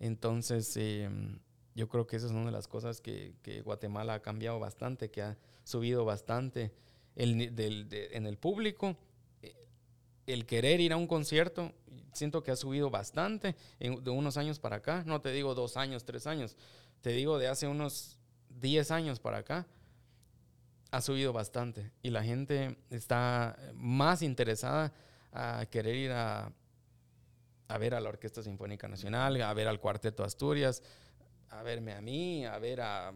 [0.00, 1.38] Entonces, em,
[1.74, 5.10] yo creo que esa es una de las cosas que, que, Guatemala ha cambiado bastante,
[5.10, 6.72] que ha subido bastante
[7.14, 8.96] el, del, en el público
[10.26, 11.72] el querer ir a un concierto,
[12.12, 15.02] siento que ha subido bastante de unos años para acá.
[15.06, 16.56] No te digo dos años, tres años,
[17.00, 19.66] te digo de hace unos diez años para acá.
[20.92, 24.92] Ha subido bastante y la gente está más interesada
[25.32, 26.52] a querer ir a,
[27.68, 30.82] a ver a la Orquesta Sinfónica Nacional, a ver al Cuarteto Asturias,
[31.50, 33.14] a verme a mí, a ver a,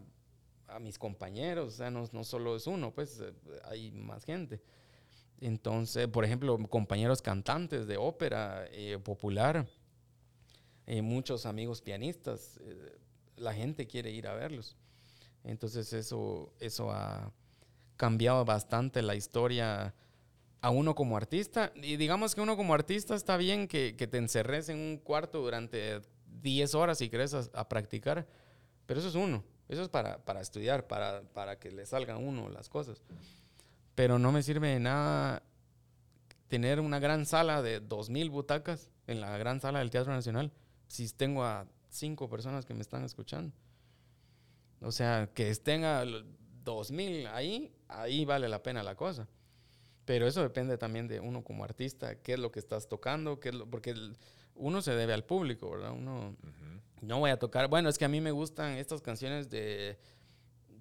[0.67, 1.73] a mis compañeros.
[1.73, 3.21] O sea, no, no solo es uno, pues
[3.65, 4.61] hay más gente.
[5.41, 9.67] Entonces, por ejemplo, compañeros cantantes de ópera eh, popular,
[10.87, 12.97] eh, muchos amigos pianistas, eh,
[13.37, 14.77] la gente quiere ir a verlos.
[15.43, 17.31] Entonces eso, eso ha
[17.97, 19.93] cambiado bastante la historia
[20.61, 21.71] a uno como artista.
[21.75, 26.01] Y digamos que uno como artista está bien que, te encerres en un cuarto durante
[26.41, 28.25] 10 horas y querés a, practicar,
[28.85, 29.43] pero eso es uno.
[29.67, 33.01] Eso es para, para estudiar, para, para que le salgan uno las cosas.
[33.95, 35.43] Pero no me sirve de nada
[36.47, 40.51] tener una gran sala de 2.000 butacas en la gran sala del Teatro Nacional
[40.87, 43.53] si tengo a cinco personas que me están escuchando.
[44.81, 49.27] O sea, que estén a 2.000 ahí, ahí vale la pena la cosa.
[50.05, 53.49] Pero eso depende también de uno como artista, qué es lo que estás tocando, qué
[53.49, 53.95] es lo, porque
[54.53, 55.93] uno se debe al público, ¿verdad?
[55.93, 56.35] Uno
[57.01, 59.97] no voy a tocar, bueno, es que a mí me gustan estas canciones de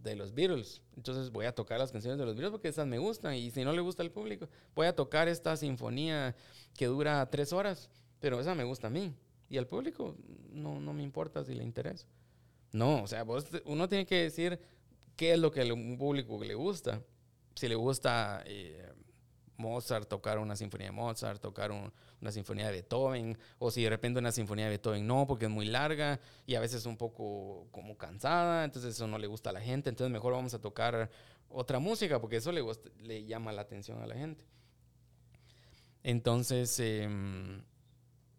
[0.04, 0.82] de los Beatles.
[0.96, 3.34] Entonces voy a tocar las canciones de los Beatles porque esas me gustan.
[3.34, 6.36] Y si no le gusta al público, voy a tocar esta sinfonía
[6.76, 7.90] que dura tres horas,
[8.20, 9.12] pero esa me gusta a mí.
[9.48, 10.16] Y al público
[10.52, 12.06] no, no me importa si le interesa.
[12.72, 13.24] No, o sea,
[13.64, 14.60] uno tiene que decir
[15.16, 17.02] qué es lo que al público le gusta.
[17.54, 18.92] Si le gusta eh,
[19.56, 24.18] Mozart, tocar una sinfonía de Mozart, tocar una sinfonía de Beethoven, o si de repente
[24.18, 27.96] una sinfonía de Beethoven no, porque es muy larga y a veces un poco como
[27.96, 31.10] cansada, entonces eso no le gusta a la gente, entonces mejor vamos a tocar
[31.48, 32.62] otra música, porque eso le,
[33.02, 34.44] le llama la atención a la gente.
[36.02, 37.62] Entonces, em,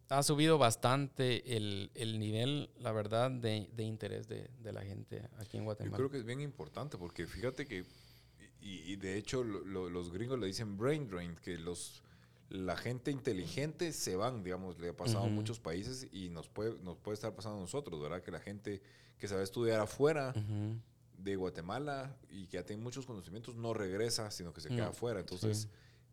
[0.09, 5.27] ha subido bastante el, el, nivel, la verdad, de, de interés de, de, la gente
[5.39, 5.97] aquí en Guatemala.
[5.97, 7.85] Yo creo que es bien importante, porque fíjate que
[8.67, 12.01] y, de hecho los gringos le dicen brain drain, que los
[12.49, 16.79] la gente inteligente se van, digamos, le ha pasado a muchos países y nos puede,
[16.81, 18.23] nos puede estar pasando a nosotros, ¿verdad?
[18.23, 18.81] Que la gente
[19.17, 20.33] que sabe estudiar afuera
[21.17, 25.19] de Guatemala y que ya tiene muchos conocimientos no regresa, sino que se queda afuera.
[25.19, 25.69] Entonces sí.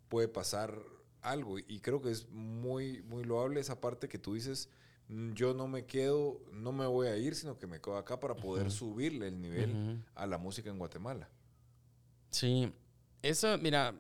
[0.08, 0.78] puede pasar
[1.22, 1.58] algo.
[1.58, 4.68] Y creo que es muy, muy loable esa parte que tú dices,
[5.08, 8.20] "Mm, yo no me quedo, no me voy a ir, sino que me quedo acá
[8.20, 11.28] para poder subirle el nivel a la música en Guatemala.
[12.32, 12.72] Sí,
[13.22, 13.94] eso, mira,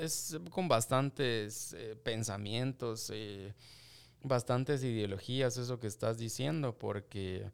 [0.00, 3.54] es con bastantes eh, pensamientos, eh,
[4.22, 7.48] bastantes ideologías, eso que estás diciendo, porque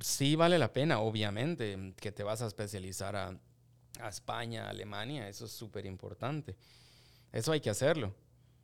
[0.00, 3.38] sí vale la pena, obviamente, que te vas a especializar a,
[4.00, 6.56] a España, a Alemania, eso es súper importante.
[7.32, 8.14] Eso hay que hacerlo.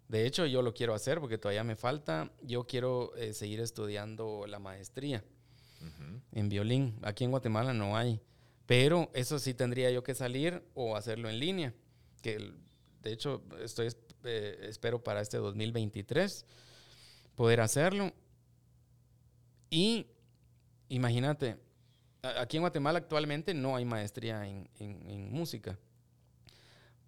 [0.08, 2.30] De hecho, yo lo quiero hacer porque todavía me falta.
[2.42, 5.22] Yo quiero eh, seguir estudiando la maestría
[6.32, 6.98] en violín.
[7.02, 8.20] Aquí en Guatemala no hay.
[8.68, 11.74] Pero eso sí tendría yo que salir o hacerlo en línea.
[12.20, 12.52] Que
[13.00, 16.44] de hecho estoy es- eh, espero para este 2023
[17.34, 18.12] poder hacerlo.
[19.70, 20.06] Y
[20.90, 21.56] imagínate,
[22.22, 25.78] aquí en Guatemala actualmente no hay maestría en, en- en música.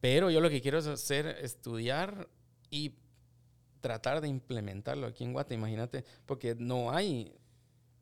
[0.01, 2.27] Pero yo lo que quiero es hacer, estudiar
[2.71, 2.95] y
[3.83, 5.69] tratar de implementarlo aquí en Guatemala.
[5.69, 7.35] Imagínate, porque no hay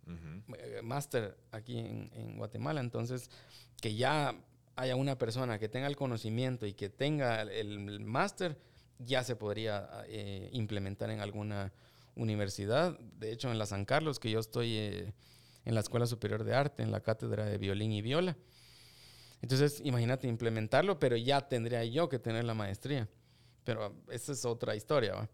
[0.08, 0.54] Ujú.
[0.56, 2.80] eh, máster aquí en, en Guatemala.
[2.80, 3.30] Entonces,
[3.80, 4.34] que ya
[4.76, 8.58] haya una persona que tenga el conocimiento y que tenga el, el máster,
[8.98, 11.72] ya se podría eh, implementar en alguna
[12.16, 12.98] universidad.
[12.98, 15.12] De hecho, en la San Carlos, que yo estoy eh,
[15.64, 18.36] en la Escuela Superior de Arte, en la cátedra de violín y viola.
[19.40, 23.08] Entonces, imagínate implementarlo, pero ya tendría yo que tener la maestría.
[23.64, 25.14] Pero esa es otra historia.
[25.14, 25.28] ¿va?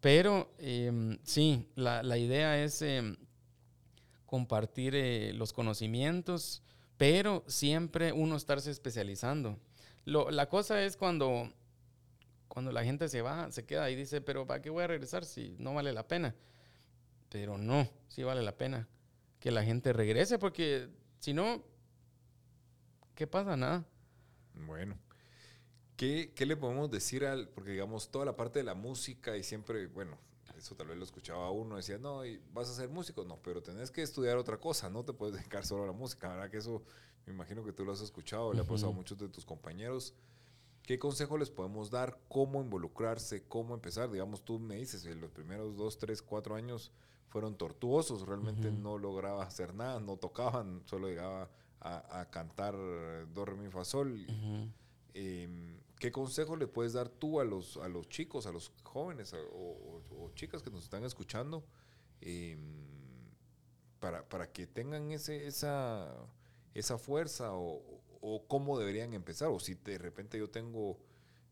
[0.00, 3.16] Pero em, sí, la, la idea es em,
[4.34, 6.60] compartir eh, los conocimientos,
[6.96, 9.60] pero siempre uno estarse especializando.
[10.06, 11.52] Lo- la cosa es cuando,
[12.48, 15.24] cuando la gente se va, se queda y dice, pero ¿para qué voy a regresar
[15.24, 16.34] si no vale la pena?
[17.28, 18.88] Pero no, sí vale la pena
[19.38, 20.88] que la gente regrese, porque
[21.20, 21.62] si no,
[23.14, 23.56] ¿qué pasa?
[23.56, 23.84] Nada.
[24.66, 24.98] Bueno.
[25.96, 27.46] ¿Qué, ¿Qué le podemos decir al.?
[27.50, 30.18] Porque, digamos, toda la parte de la música y siempre, bueno,
[30.64, 33.62] eso tal vez lo escuchaba uno, decía, no, y vas a ser músico, no, pero
[33.62, 36.50] tenés que estudiar otra cosa, no te puedes dedicar solo a la música, ¿verdad?
[36.50, 36.82] Que eso,
[37.26, 40.14] me imagino que tú lo has escuchado, le ha pasado a muchos de tus compañeros.
[40.82, 42.18] ¿Qué consejo les podemos dar?
[42.28, 43.46] ¿Cómo involucrarse?
[43.46, 44.10] ¿Cómo empezar?
[44.10, 46.92] Digamos, tú me dices, en los primeros dos, tres, cuatro años
[47.28, 48.78] fueron tortuosos, realmente Ujú.
[48.78, 51.50] no lograba hacer nada, no tocaban, solo llegaba
[51.80, 54.12] a, a cantar eh, do, re, mi, fa, sol.
[54.12, 54.70] Ujú.
[55.12, 59.34] Em, ¿Qué consejo le puedes dar tú a los, a los chicos, a los jóvenes
[59.34, 61.64] o, chicas que nos están escuchando
[62.20, 62.58] em,
[64.00, 66.12] para, para que tengan ese, esa,
[66.74, 68.00] esa fuerza o,
[68.48, 69.48] cómo deberían empezar?
[69.48, 70.98] O si de repente yo tengo,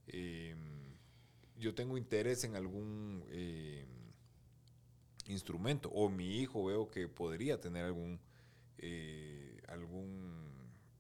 [0.06, 0.96] em,
[1.58, 3.86] yo tengo interés en algún em,
[5.26, 8.18] instrumento o mi hijo veo que podría tener algún,
[8.78, 10.50] eh, algún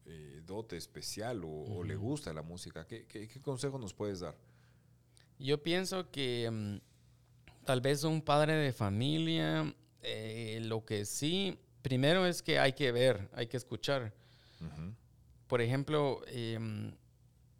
[0.06, 4.20] eh, dote especial o, o le gusta la música, ¿qué, qué, qué consejo nos puedes
[4.20, 4.36] dar?
[5.38, 12.26] Yo pienso que mm, tal vez un padre de familia, eh, lo que sí, primero
[12.26, 14.12] es que hay que ver, hay que escuchar.
[15.48, 16.94] Por ejemplo, em,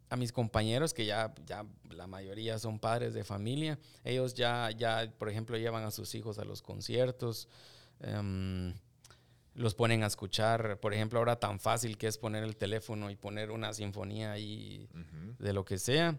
[0.09, 5.11] a mis compañeros, que ya, ya la mayoría son padres de familia, ellos ya, ya,
[5.17, 7.49] por ejemplo, llevan a sus hijos a los conciertos,
[7.99, 8.73] em,
[9.55, 13.15] los ponen a escuchar, por ejemplo, ahora tan fácil que es poner el teléfono y
[13.15, 16.17] poner una sinfonía ahí ujú, de lo que sea.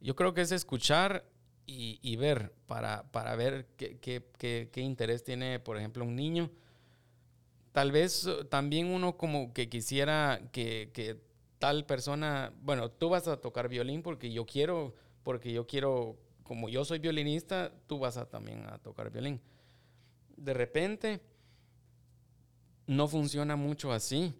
[0.00, 1.24] Yo creo que es escuchar
[1.66, 6.16] y, y ver para, para ver qué, qué- qué- qué interés tiene, por ejemplo, un
[6.16, 6.50] niño.
[7.72, 11.20] Tal vez eh, también uno como que quisiera que, que
[11.58, 16.68] tal persona, bueno, tú vas a tocar violín porque yo quiero, porque yo quiero, como
[16.68, 19.40] yo soy violinista, tú vas a también a tocar violín.
[20.36, 21.20] De repente,
[22.90, 24.34] no funciona mucho así,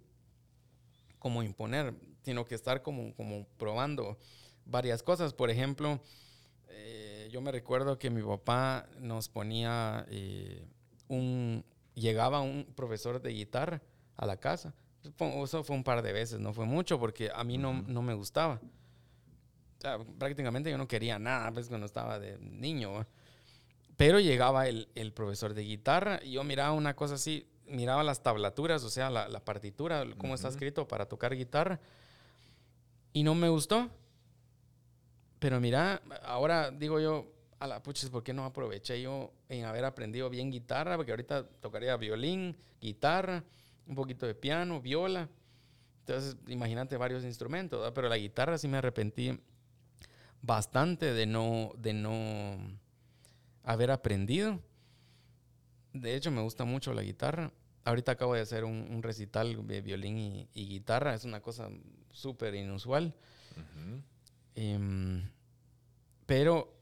[1.20, 4.18] como imponer, sino que estar como, como probando
[4.64, 5.32] varias cosas.
[5.32, 6.02] Por ejemplo,
[6.68, 10.66] eh, yo me recuerdo que mi papá nos ponía eh,
[11.06, 11.64] un,
[11.94, 13.82] llegaba un profesor de guitarra
[14.16, 14.74] a la casa.
[15.44, 18.14] Eso fue un par de veces, no fue mucho porque a mí no, no me
[18.14, 18.60] gustaba.
[19.78, 23.06] O sea, prácticamente yo no quería nada pues, cuando estaba de niño.
[23.96, 28.22] Pero llegaba el, el profesor de guitarra y yo miraba una cosa así, miraba las
[28.22, 30.54] tablaturas, o sea, la, la partitura, cómo está Ujú.
[30.56, 31.80] escrito para tocar guitarra.
[33.12, 33.90] Y no me gustó.
[35.38, 39.84] Pero mira, ahora digo yo, a la puches, ¿por qué no aproveché yo en haber
[39.84, 40.96] aprendido bien guitarra?
[40.96, 43.42] Porque ahorita tocaría violín, guitarra,
[43.86, 45.28] un poquito de piano, viola.
[46.00, 47.94] Entonces, imagínate varios instrumentos, ¿verdad?
[47.94, 49.38] Pero la guitarra sí me arrepentí
[50.42, 52.58] bastante de no, de no
[53.64, 54.58] haber aprendido.
[55.92, 57.52] De hecho, me gusta mucho la guitarra.
[57.84, 61.68] Ahorita acabo de hacer un, recital de violín y, guitarra, es una cosa
[62.10, 63.14] súper inusual.
[64.54, 65.28] Em,
[66.26, 66.76] pero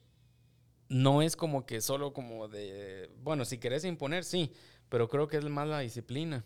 [0.88, 4.52] no es como que solo como de, bueno, si querés imponer, sí,
[4.88, 6.44] pero creo que es más la disciplina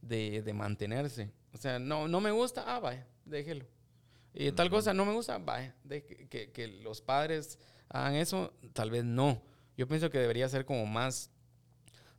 [0.00, 1.30] de, de mantenerse.
[1.52, 3.66] O sea, no, no me gusta, ah, vaya, déjelo.
[4.32, 7.58] Y tal cosa no me gusta, vaya, de que, que, los padres
[7.88, 9.42] hagan eso, tal vez no.
[9.76, 11.30] Yo pienso que debería ser como más,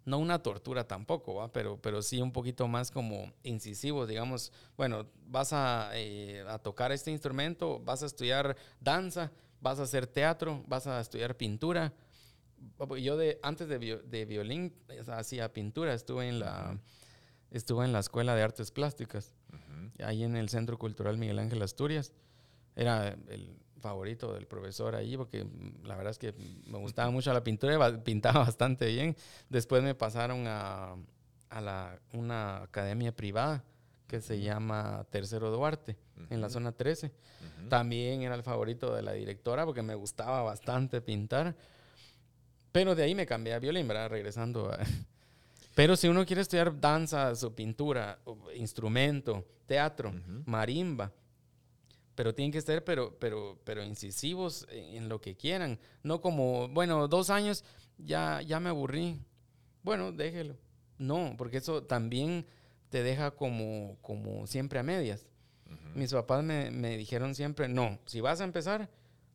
[0.06, 1.52] no una tortura tampoco, ¿va?
[1.52, 6.92] Pero, pero sí un poquito más como incisivo, digamos, bueno, vas a, eh, a tocar
[6.92, 11.94] este instrumento, vas a estudiar danza, vas a hacer teatro, vas a estudiar pintura.
[13.00, 14.74] Yo de, antes de, de violín
[15.08, 16.80] hacía pintura, estuve en la,
[17.52, 19.34] estuve en la Escuela de Artes Plásticas,
[20.04, 22.14] ahí en el Centro Cultural Miguel Ángel Asturias.
[22.76, 25.46] Era el favorito del profesor ahí porque
[25.84, 26.34] la verdad es que
[26.66, 29.16] me gustaba mucho la pintura, pintaba bastante bien.
[29.50, 30.96] Después me pasaron a,
[31.50, 33.64] a la, una academia privada
[34.08, 35.96] que se llama Tercero Duarte,
[36.30, 37.14] en la zona 13.
[37.70, 41.56] También era el favorito de la directora porque me gustaba bastante pintar.
[42.74, 44.10] Pero de ahí me cambié a violín, ¿verdad?
[44.10, 44.80] Regresando a...
[45.76, 48.20] Pero si uno quiere estudiar danza, su pintura,
[48.56, 50.14] instrumento, teatro,
[50.46, 51.14] marimba,
[52.22, 55.80] pero tienen que ser pero, pero, pero incisivos en, lo que quieran.
[56.04, 57.64] No como, bueno, dos años,
[57.98, 59.20] ya, ya me aburrí.
[59.82, 60.56] Bueno, déjelo.
[61.00, 62.46] No, porque eso también
[62.90, 65.26] te deja como, como siempre a medias.
[65.96, 68.88] Mis papás me, me, dijeron siempre, no, si vas a empezar,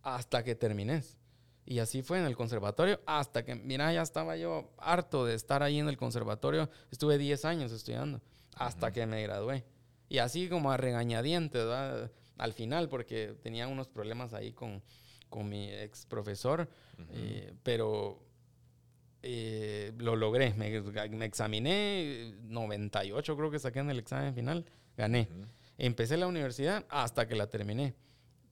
[0.03, 1.19] hasta que termines.
[1.65, 5.65] Y así fue en el conservatorio, hasta que, mira, ya estaba yo harto de estar
[5.65, 6.71] ahí en el conservatorio.
[6.93, 8.21] Estuve 10 años estudiando,
[8.55, 9.65] hasta que me gradué.
[10.09, 11.67] Y así como a regañadientes,
[12.39, 14.83] Al final, porque tenía unos problemas ahí con,
[15.29, 16.69] con mi ex profesor,
[17.13, 18.23] eh, pero
[19.23, 20.55] eh, lo logré.
[20.55, 20.81] Me,
[21.11, 24.65] me, examiné, 98 creo que saqué en el examen final,
[24.97, 25.29] gané.
[25.79, 27.95] Empecé la universidad hasta que la terminé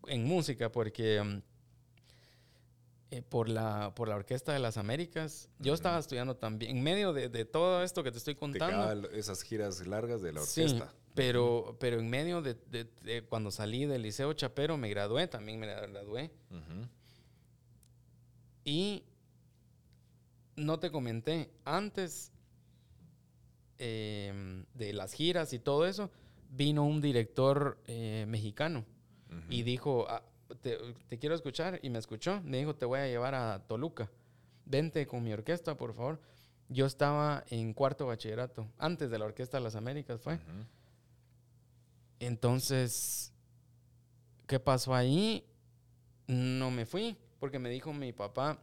[0.07, 1.43] en música, porque mm,
[3.11, 7.13] eh, por, la, por la Orquesta de las Américas, yo estaba estudiando también, en medio
[7.13, 9.09] de, de, todo esto que te estoy contando.
[9.11, 10.91] esas giras largas de la orquesta.
[10.91, 15.61] Sí, pero, pero en medio de, de, cuando salí del Liceo Chapero, me gradué, también
[15.61, 16.31] me gradué.
[18.65, 19.05] Y
[20.57, 22.33] no te comenté, antes
[23.79, 26.11] em, de las giras y todo eso,
[26.51, 28.85] vino un director eh, mexicano
[29.51, 30.23] y dijo, ah,
[30.61, 30.79] te,
[31.19, 34.11] quiero escuchar, y me escuchó, me dijo, te voy a llevar a Toluca,
[34.65, 36.21] vente con mi orquesta, por favor.
[36.69, 40.39] Yo estaba en cuarto bachillerato, antes de la Orquesta de las Américas fue.
[42.27, 43.33] Entonces,
[44.47, 45.47] ¿qué pasó ahí?
[46.27, 48.63] No me fui, porque me dijo mi papá,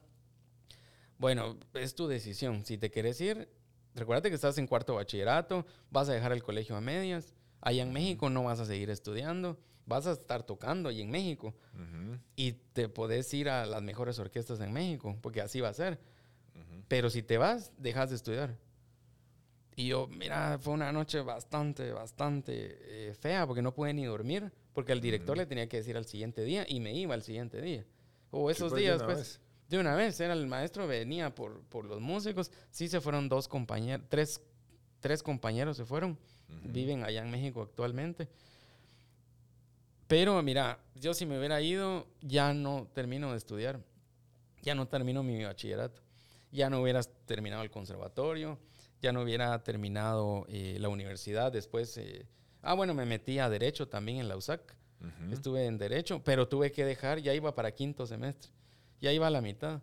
[1.20, 2.66] bueno, es tu decisión.
[2.66, 3.48] Si te quieres ir,
[3.94, 7.36] recuérdate que estás en cuarto bachillerato, vas a dejar el colegio a medias.
[7.62, 11.54] Allá en México no vas a seguir estudiando, vas a estar tocando ahí en México.
[12.36, 16.00] Y te podés ir a las mejores orquestas en México, porque así va a ser.
[16.88, 18.58] Pero si te vas, dejas de estudiar.
[19.76, 24.52] Y yo, mira, fue una noche bastante, bastante eh, fea, porque no pude ni dormir,
[24.74, 27.62] porque el director le tenía que decir al siguiente día y me iba al siguiente
[27.62, 27.86] día.
[28.32, 29.40] O esos días, pues
[29.72, 32.52] de una vez, era el maestro, venía por, por los músicos.
[32.72, 34.42] Sí se fueron dos compañeros, tres,
[35.00, 36.20] tres compañeros se fueron.
[36.66, 38.28] Viven allá en México actualmente.
[40.08, 43.80] Pero mira, yo si me hubiera ido, ya no termino de estudiar.
[44.62, 46.02] Ya no termino mi bachillerato.
[46.52, 48.60] Ya no hubiera terminado el conservatorio.
[49.02, 51.52] Ya no hubiera terminado eh, la universidad.
[51.52, 52.28] Después, eh,
[52.62, 54.76] ah, bueno, me metí a Derecho también en la USAC.
[55.32, 58.52] Estuve en Derecho, pero tuve que dejar, ya iba para quinto semestre
[59.02, 59.82] ya iba a la mitad.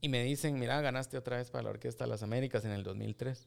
[0.00, 2.82] Y me dicen, mira, ganaste otra vez para la Orquesta de las Américas en el
[2.82, 3.46] 2003.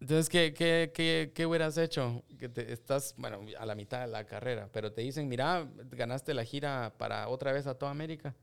[0.00, 2.22] Entonces, ¿qué, qué, qué, qué hubieras hecho?
[2.38, 6.34] Que te, estás, bueno, a la mitad de la carrera, pero te dicen, mira, ganaste
[6.34, 8.34] la gira para otra vez a toda América.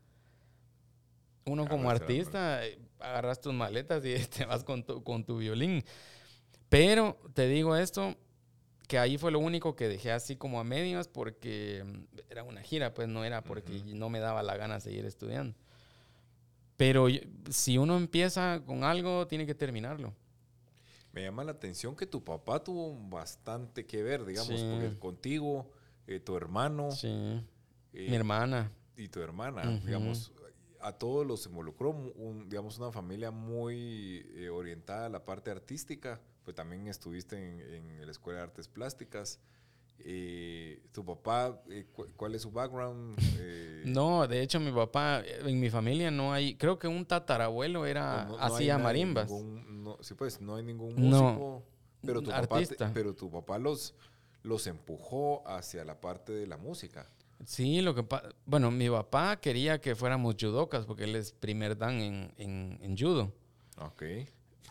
[1.46, 5.84] Uno como artista, eh, agarras tus maletas y te vas con tu, con tu violín.
[6.68, 8.16] Pero te digo esto,
[8.88, 12.62] que ahí fue lo único que dejé así como a medias porque mm, era una
[12.62, 15.54] gira, pues no era porque no me daba la gana seguir estudiando.
[16.76, 17.06] Pero
[17.50, 20.12] si uno empieza con algo, tiene que terminarlo.
[21.12, 25.70] Me llama la atención que tu papá tuvo bastante que ver, digamos, porque contigo,
[26.08, 26.90] eh, tu hermano.
[26.90, 27.08] Sí.
[27.92, 28.72] Eh, Mi hermana.
[28.96, 30.32] Y tu hermana, digamos,
[30.84, 36.20] a todos los involucró, un, digamos, una familia muy eh, orientada a la parte artística
[36.44, 37.36] pues también estuviste
[37.76, 39.40] en, la Escuela de Artes Plásticas.
[40.00, 43.16] Eh, ¿Tu papá, eh, cuál es su background?
[43.84, 48.22] No, de hecho mi papá, en mi familia no hay, creo que un tatarabuelo era,
[48.40, 49.30] hacía marimbas.
[49.30, 51.62] no, sí, pues no hay ningún músico,
[52.00, 52.60] pero, tu papá
[52.94, 53.94] pero tu papá los,
[54.42, 57.06] los empujó hacia la parte de la música.
[57.44, 58.04] Sí, lo que
[58.46, 62.96] bueno, mi papá quería que fuéramos judocas porque él es primer dan en, en, en
[62.96, 63.32] judo.
[63.78, 64.02] Ok.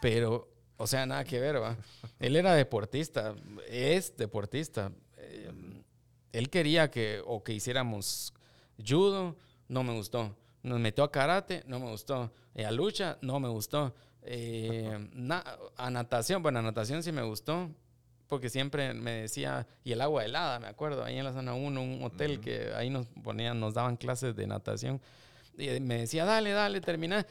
[0.02, 1.78] Pero, o sea, nada que ver, ¿va?
[2.20, 3.36] él era deportista,
[3.68, 4.92] es deportista.
[5.18, 5.52] Eh,
[6.32, 8.34] él quería que, o que hiciéramos
[8.86, 9.36] judo,
[9.68, 10.36] no me gustó.
[10.64, 12.32] Nos metió a karate, no me gustó.
[12.56, 13.94] a lucha, no me gustó.
[14.24, 15.10] Eh,
[15.78, 17.70] a natación, bueno, a natación sí me gustó,
[18.28, 21.82] porque siempre me decía, y el agua helada, me acuerdo, ahí en la zona 1,
[21.82, 25.02] un hotel que ahí nos ponían, nos daban clases de natación.
[25.58, 27.26] Y me decía, dale, dale, termina.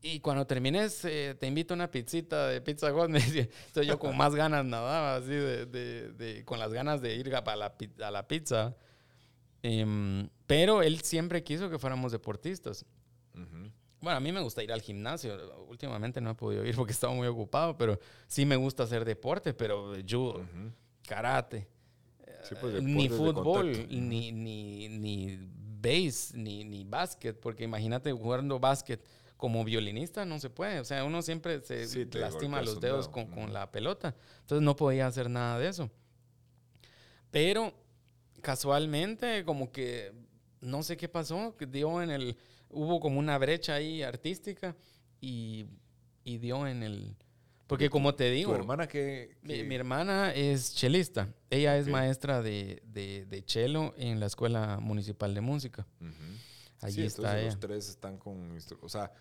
[0.00, 3.08] Y cuando termines, eh, te invito a una pizzita de Pizza God.
[3.10, 7.16] Me decía, entonces yo con más ganas nadaba, así, de, de, con las ganas de
[7.16, 8.76] ir a la, a la pizza.
[9.62, 12.86] Em, pero él siempre quiso que fuéramos deportistas.
[14.06, 15.36] Bueno, a mí me gusta ir al gimnasio.
[15.68, 17.98] Últimamente no he podido ir porque estaba muy ocupado, pero
[18.28, 20.46] sí me gusta hacer deporte, pero judo,
[21.08, 21.66] karate,
[22.60, 25.36] pues, ni fútbol, ni, ni, ni
[25.80, 29.04] base, ni, ni básquet, porque imagínate jugando básquet
[29.36, 30.78] como violinista no se puede.
[30.78, 34.14] O sea, uno siempre se lastima los dedos con, con, la pelota.
[34.42, 35.90] Entonces no podía hacer nada de eso.
[37.32, 37.74] Pero
[38.40, 40.12] casualmente, como que
[40.60, 42.36] no sé qué pasó, que dio en el
[42.70, 44.76] hubo como una brecha ahí artística
[45.20, 45.66] y,
[46.24, 47.16] dio en el...
[47.66, 48.52] Porque como te digo...
[48.52, 51.32] ¿Tu hermana que, mi, hermana es chelista.
[51.50, 55.86] Ella es maestra de, de, de, cello en la Escuela Municipal de Música.
[56.80, 57.46] Allí está ella.
[57.46, 58.56] Los tres están con...
[58.82, 59.12] O sea,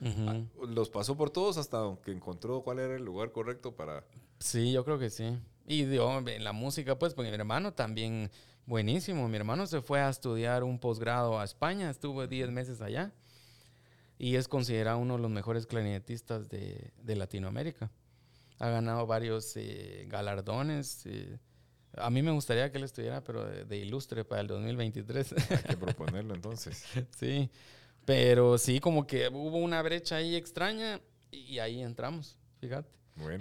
[0.68, 4.06] los pasó por todos hasta que encontró cuál era el lugar correcto para...
[4.40, 5.40] Sí, yo creo que sí.
[5.66, 8.30] Y dio en la música, pues, porque mi hermano también...
[8.68, 9.28] Buenísimo.
[9.28, 11.90] Mi hermano se fue a estudiar un posgrado a España.
[11.90, 13.14] Estuvo 10 meses allá
[14.18, 17.92] y es considerado uno de los mejores clarinetistas de, de Latinoamérica.
[18.60, 21.06] Ha ganado varios eh, galardones.
[21.06, 21.38] Eh,
[21.98, 25.34] a mí me gustaría que él estuviera, pero de, ilustre para el 2023.
[25.34, 26.86] Hay que proponerlo entonces.
[27.18, 27.50] sí,
[28.06, 31.02] pero sí, como que hubo una brecha ahí extraña
[31.32, 32.90] y ahí entramos, fíjate.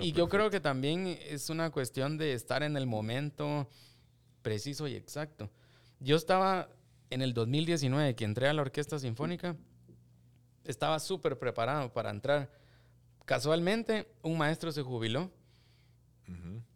[0.00, 3.68] y yo creo que también es una cuestión de estar en el momento
[4.42, 5.50] preciso y exacto.
[6.00, 6.68] Yo estaba
[7.10, 9.56] en el 2019 que entré a la Orquesta Sinfónica
[10.64, 12.50] estaba súper preparado para entrar.
[13.24, 15.30] Casualmente, un maestro se jubiló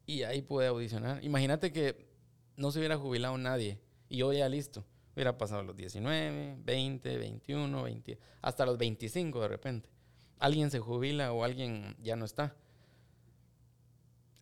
[0.06, 1.22] y ahí pude audicionar.
[1.22, 2.08] Imagínate que
[2.56, 3.78] no se hubiera jubilado nadie
[4.08, 4.84] y yo ya listo.
[5.14, 9.90] Hubiera pasado los 19, 20, 21, 20, hasta los 25 de repente.
[10.38, 12.56] Alguien se jubila o alguien ya no está.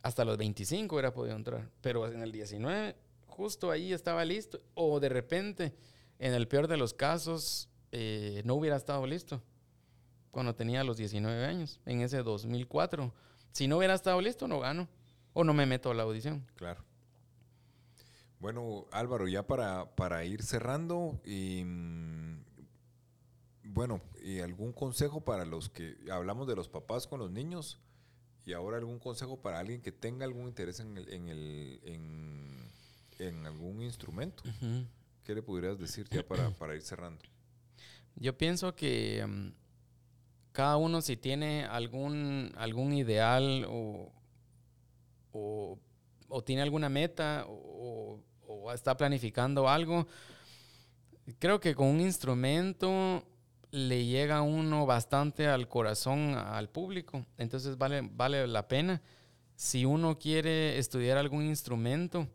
[0.03, 1.71] Hasta los 25 hubiera podido entrar.
[1.81, 2.95] Pero en el 19,
[3.27, 4.61] justo ahí estaba listo.
[4.75, 5.75] O de repente,
[6.19, 9.43] en el peor de los casos, eh, no hubiera estado listo
[10.31, 13.11] cuando tenía los 19 años, en ese 2004.
[13.53, 14.87] Si no hubiera estado listo, no gano.
[15.33, 16.47] O no me meto a la audición.
[16.57, 16.85] Claro.
[18.39, 22.45] Bueno, Álvaro, ya para, para ir cerrando, y, mm,
[23.65, 27.81] bueno, y algún consejo para los que hablamos de los papás con los niños,
[28.45, 31.81] y ahora algún consejo para alguien que tenga algún interés en, el, en, el,
[33.19, 34.43] en, algún instrumento.
[35.25, 37.23] ¿Qué le pudieras decir ya para, para ir cerrando?
[38.17, 39.49] Yo pienso que mm,
[40.53, 44.11] cada uno si tiene algún, algún ideal o,
[45.33, 48.21] o, tiene alguna meta o,
[48.75, 50.07] está planificando algo,
[51.39, 53.23] creo que con un instrumento
[53.71, 57.25] le llega uno bastante al corazón, al público.
[57.37, 59.03] Entonces vale, vale la pena.
[59.55, 62.27] Si uno quiere estudiar algún instrumento,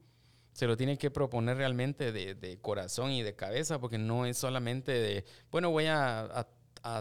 [0.54, 4.92] se lo tiene que proponer realmente de, corazón y de cabeza, porque no es solamente
[4.92, 6.48] de, bueno, voy a,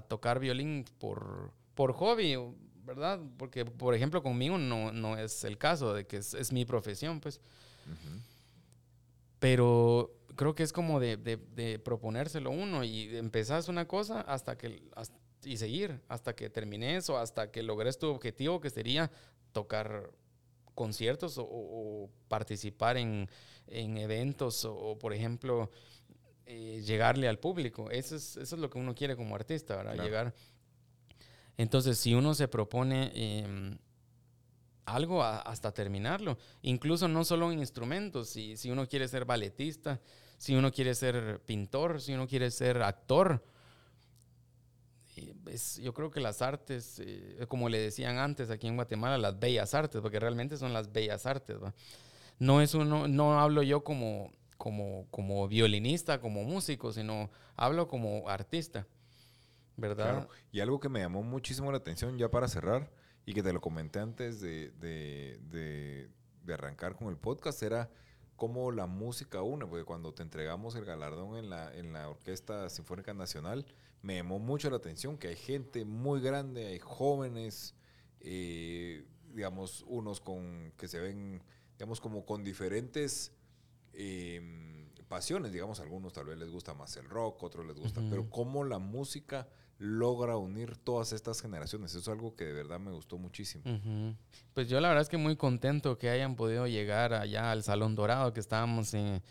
[0.09, 2.37] tocar violín por, por hobby,
[2.85, 3.21] ¿verdad?
[3.39, 7.41] Porque, por ejemplo, conmigo no, no es el caso de que es, mi profesión, pues.
[9.39, 14.83] Pero creo que es como de, proponérselo uno y empezás una cosa hasta que,
[15.45, 19.11] y seguir hasta que termines o hasta que logres tu objetivo, que sería
[19.53, 20.11] tocar
[20.81, 23.29] conciertos o, participar en,
[23.69, 25.71] eventos o, por ejemplo,
[26.47, 27.91] eh, llegarle al público.
[27.91, 30.03] Eso es, eso es lo que uno quiere como artista, ¿verdad?
[30.03, 30.35] Llegar.
[31.59, 33.77] Entonces, si uno se propone em,
[34.87, 40.01] algo hasta terminarlo, incluso no solo en instrumentos, si, si uno quiere ser balletista,
[40.39, 43.45] si uno quiere ser pintor, si uno quiere ser actor,
[45.83, 49.75] yo creo que las artes, eh, como le decían antes aquí en Guatemala, las bellas
[49.75, 51.59] artes, porque realmente son las bellas artes.
[52.39, 58.29] No es uno, no hablo yo como, como, como violinista, como músico, sino hablo como
[58.29, 58.87] artista,
[59.77, 60.29] ¿verdad?
[60.53, 62.91] Y algo que me llamó muchísimo la atención ya para cerrar
[63.27, 66.11] y que te lo comenté antes de, de, de,
[66.43, 67.91] de arrancar con el podcast, era
[68.37, 72.71] cómo la música une, porque cuando te entregamos el galardón en la, en la Orquesta
[72.71, 73.67] Sinfónica Nacional,
[74.03, 77.75] me llamó mucho la atención que hay gente muy grande, hay jóvenes,
[78.21, 81.43] eh, digamos, unos con que se ven,
[81.79, 83.33] digamos, como con diferentes
[83.93, 88.31] em, pasiones, digamos, algunos tal vez les gusta más el rock, otros les gusta, pero
[88.31, 89.49] cómo la música
[89.79, 93.65] logra unir todas estas generaciones, eso es algo que de verdad me gustó muchísimo.
[94.55, 97.97] Pues yo la verdad es que muy contento que hayan podido llegar allá al Salón
[97.97, 99.23] Dorado, que estábamos en,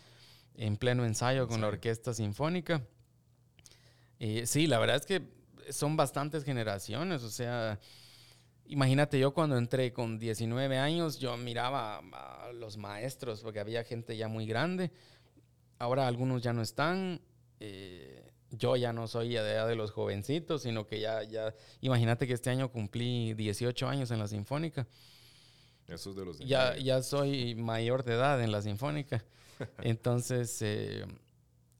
[0.54, 2.84] en pleno ensayo con la Orquesta Sinfónica.
[4.20, 5.22] Y sí, la verdad es que
[5.72, 7.80] son bastantes generaciones, o sea,
[8.70, 14.16] Imagínate, yo cuando entré con 19 años, yo miraba a los maestros, porque había gente
[14.16, 14.92] ya muy grande.
[15.80, 17.20] Ahora algunos ya no están.
[17.58, 22.32] Eh, yo ya no soy de, de los jovencitos, sino que ya, ya, imagínate que
[22.32, 24.86] este año cumplí 18 años en la Sinfónica.
[25.88, 29.24] Eso es de los ya, ya soy mayor de edad en la Sinfónica.
[29.82, 31.04] Entonces, eh,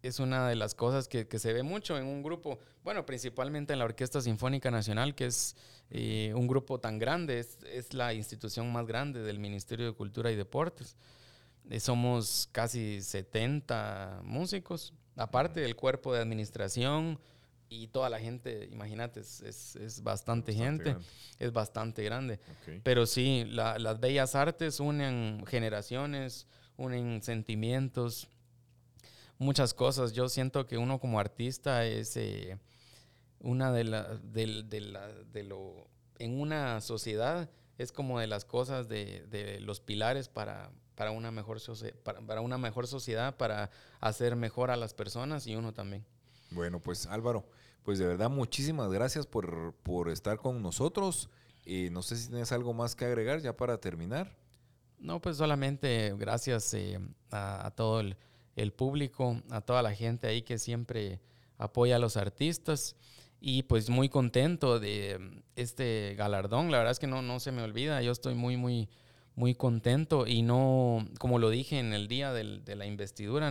[0.03, 3.73] es una de las cosas que, que, se ve mucho en un grupo, bueno, principalmente
[3.73, 5.57] en la Orquesta Sinfónica Nacional, que es
[5.91, 10.31] eh, un grupo tan grande, es, es, la institución más grande del Ministerio de Cultura
[10.31, 10.97] y Deportes.
[11.69, 17.21] Eh, somos casi 70 músicos, aparte del cuerpo de administración
[17.69, 20.97] y toda la gente, imagínate, es, es, es bastante, gente,
[21.39, 22.41] es bastante grande.
[22.63, 22.81] Okay.
[22.83, 26.47] Pero sí, la, las bellas artes unen generaciones,
[26.77, 28.29] unen sentimientos
[29.41, 30.13] muchas cosas.
[30.13, 32.59] Yo siento que uno como artista es eh,
[33.41, 35.89] una de las, de, de, la, de lo,
[36.19, 41.31] en una sociedad es como de las cosas de, de los pilares para, para, una
[41.31, 41.59] mejor
[42.05, 43.71] para, para, una mejor sociedad, para
[44.01, 46.05] hacer mejor a las personas y uno también.
[46.51, 47.49] Bueno, pues Álvaro,
[47.83, 51.31] pues de verdad muchísimas gracias por, por estar con nosotros.
[51.65, 54.37] Eh, no sé si tienes algo más que agregar ya para terminar.
[54.99, 58.19] No, pues solamente gracias eh, a, a todo el,
[58.63, 61.21] el público, a toda la gente ahí que siempre
[61.59, 62.97] apoya a los artistas.
[63.41, 66.71] Y pues muy contento de este galardón.
[66.71, 68.03] La verdad es que no, no se me olvida.
[68.03, 68.91] Yo estoy muy, muy,
[69.35, 70.27] muy contento.
[70.27, 73.51] Y no, como lo dije en el día del, de la investidura,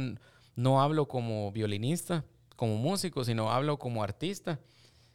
[0.55, 2.23] no hablo como violinista,
[2.55, 4.59] como músico, sino hablo como artista.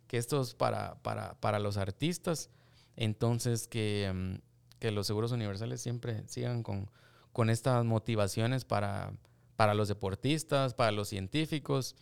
[0.09, 2.51] Que esto es para, para, para los artistas.
[2.97, 4.41] Entonces, que,
[4.81, 6.91] que los seguros universales siempre sigan con,
[7.33, 9.13] con estas motivaciones para
[9.57, 11.97] para los deportistas, para los científicos,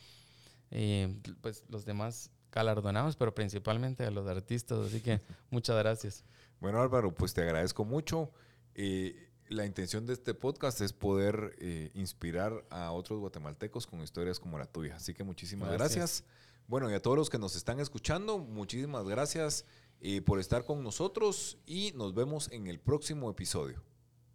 [0.70, 4.86] eh, pues los demás galardonados, pero principalmente a los artistas.
[4.86, 6.24] Así que muchas gracias.
[6.61, 8.30] Bueno, Álvaro, pues te agradezco mucho.
[8.74, 14.40] Eh, la intención de este podcast es poder eh, inspirar a otros guatemaltecos con historias
[14.40, 14.96] como la tuya.
[14.96, 15.96] Así que muchísimas gracias.
[15.96, 16.24] gracias.
[16.68, 19.66] Bueno, y a todos los que nos están escuchando, muchísimas gracias
[20.24, 23.82] por estar con nosotros y nos vemos en el próximo episodio.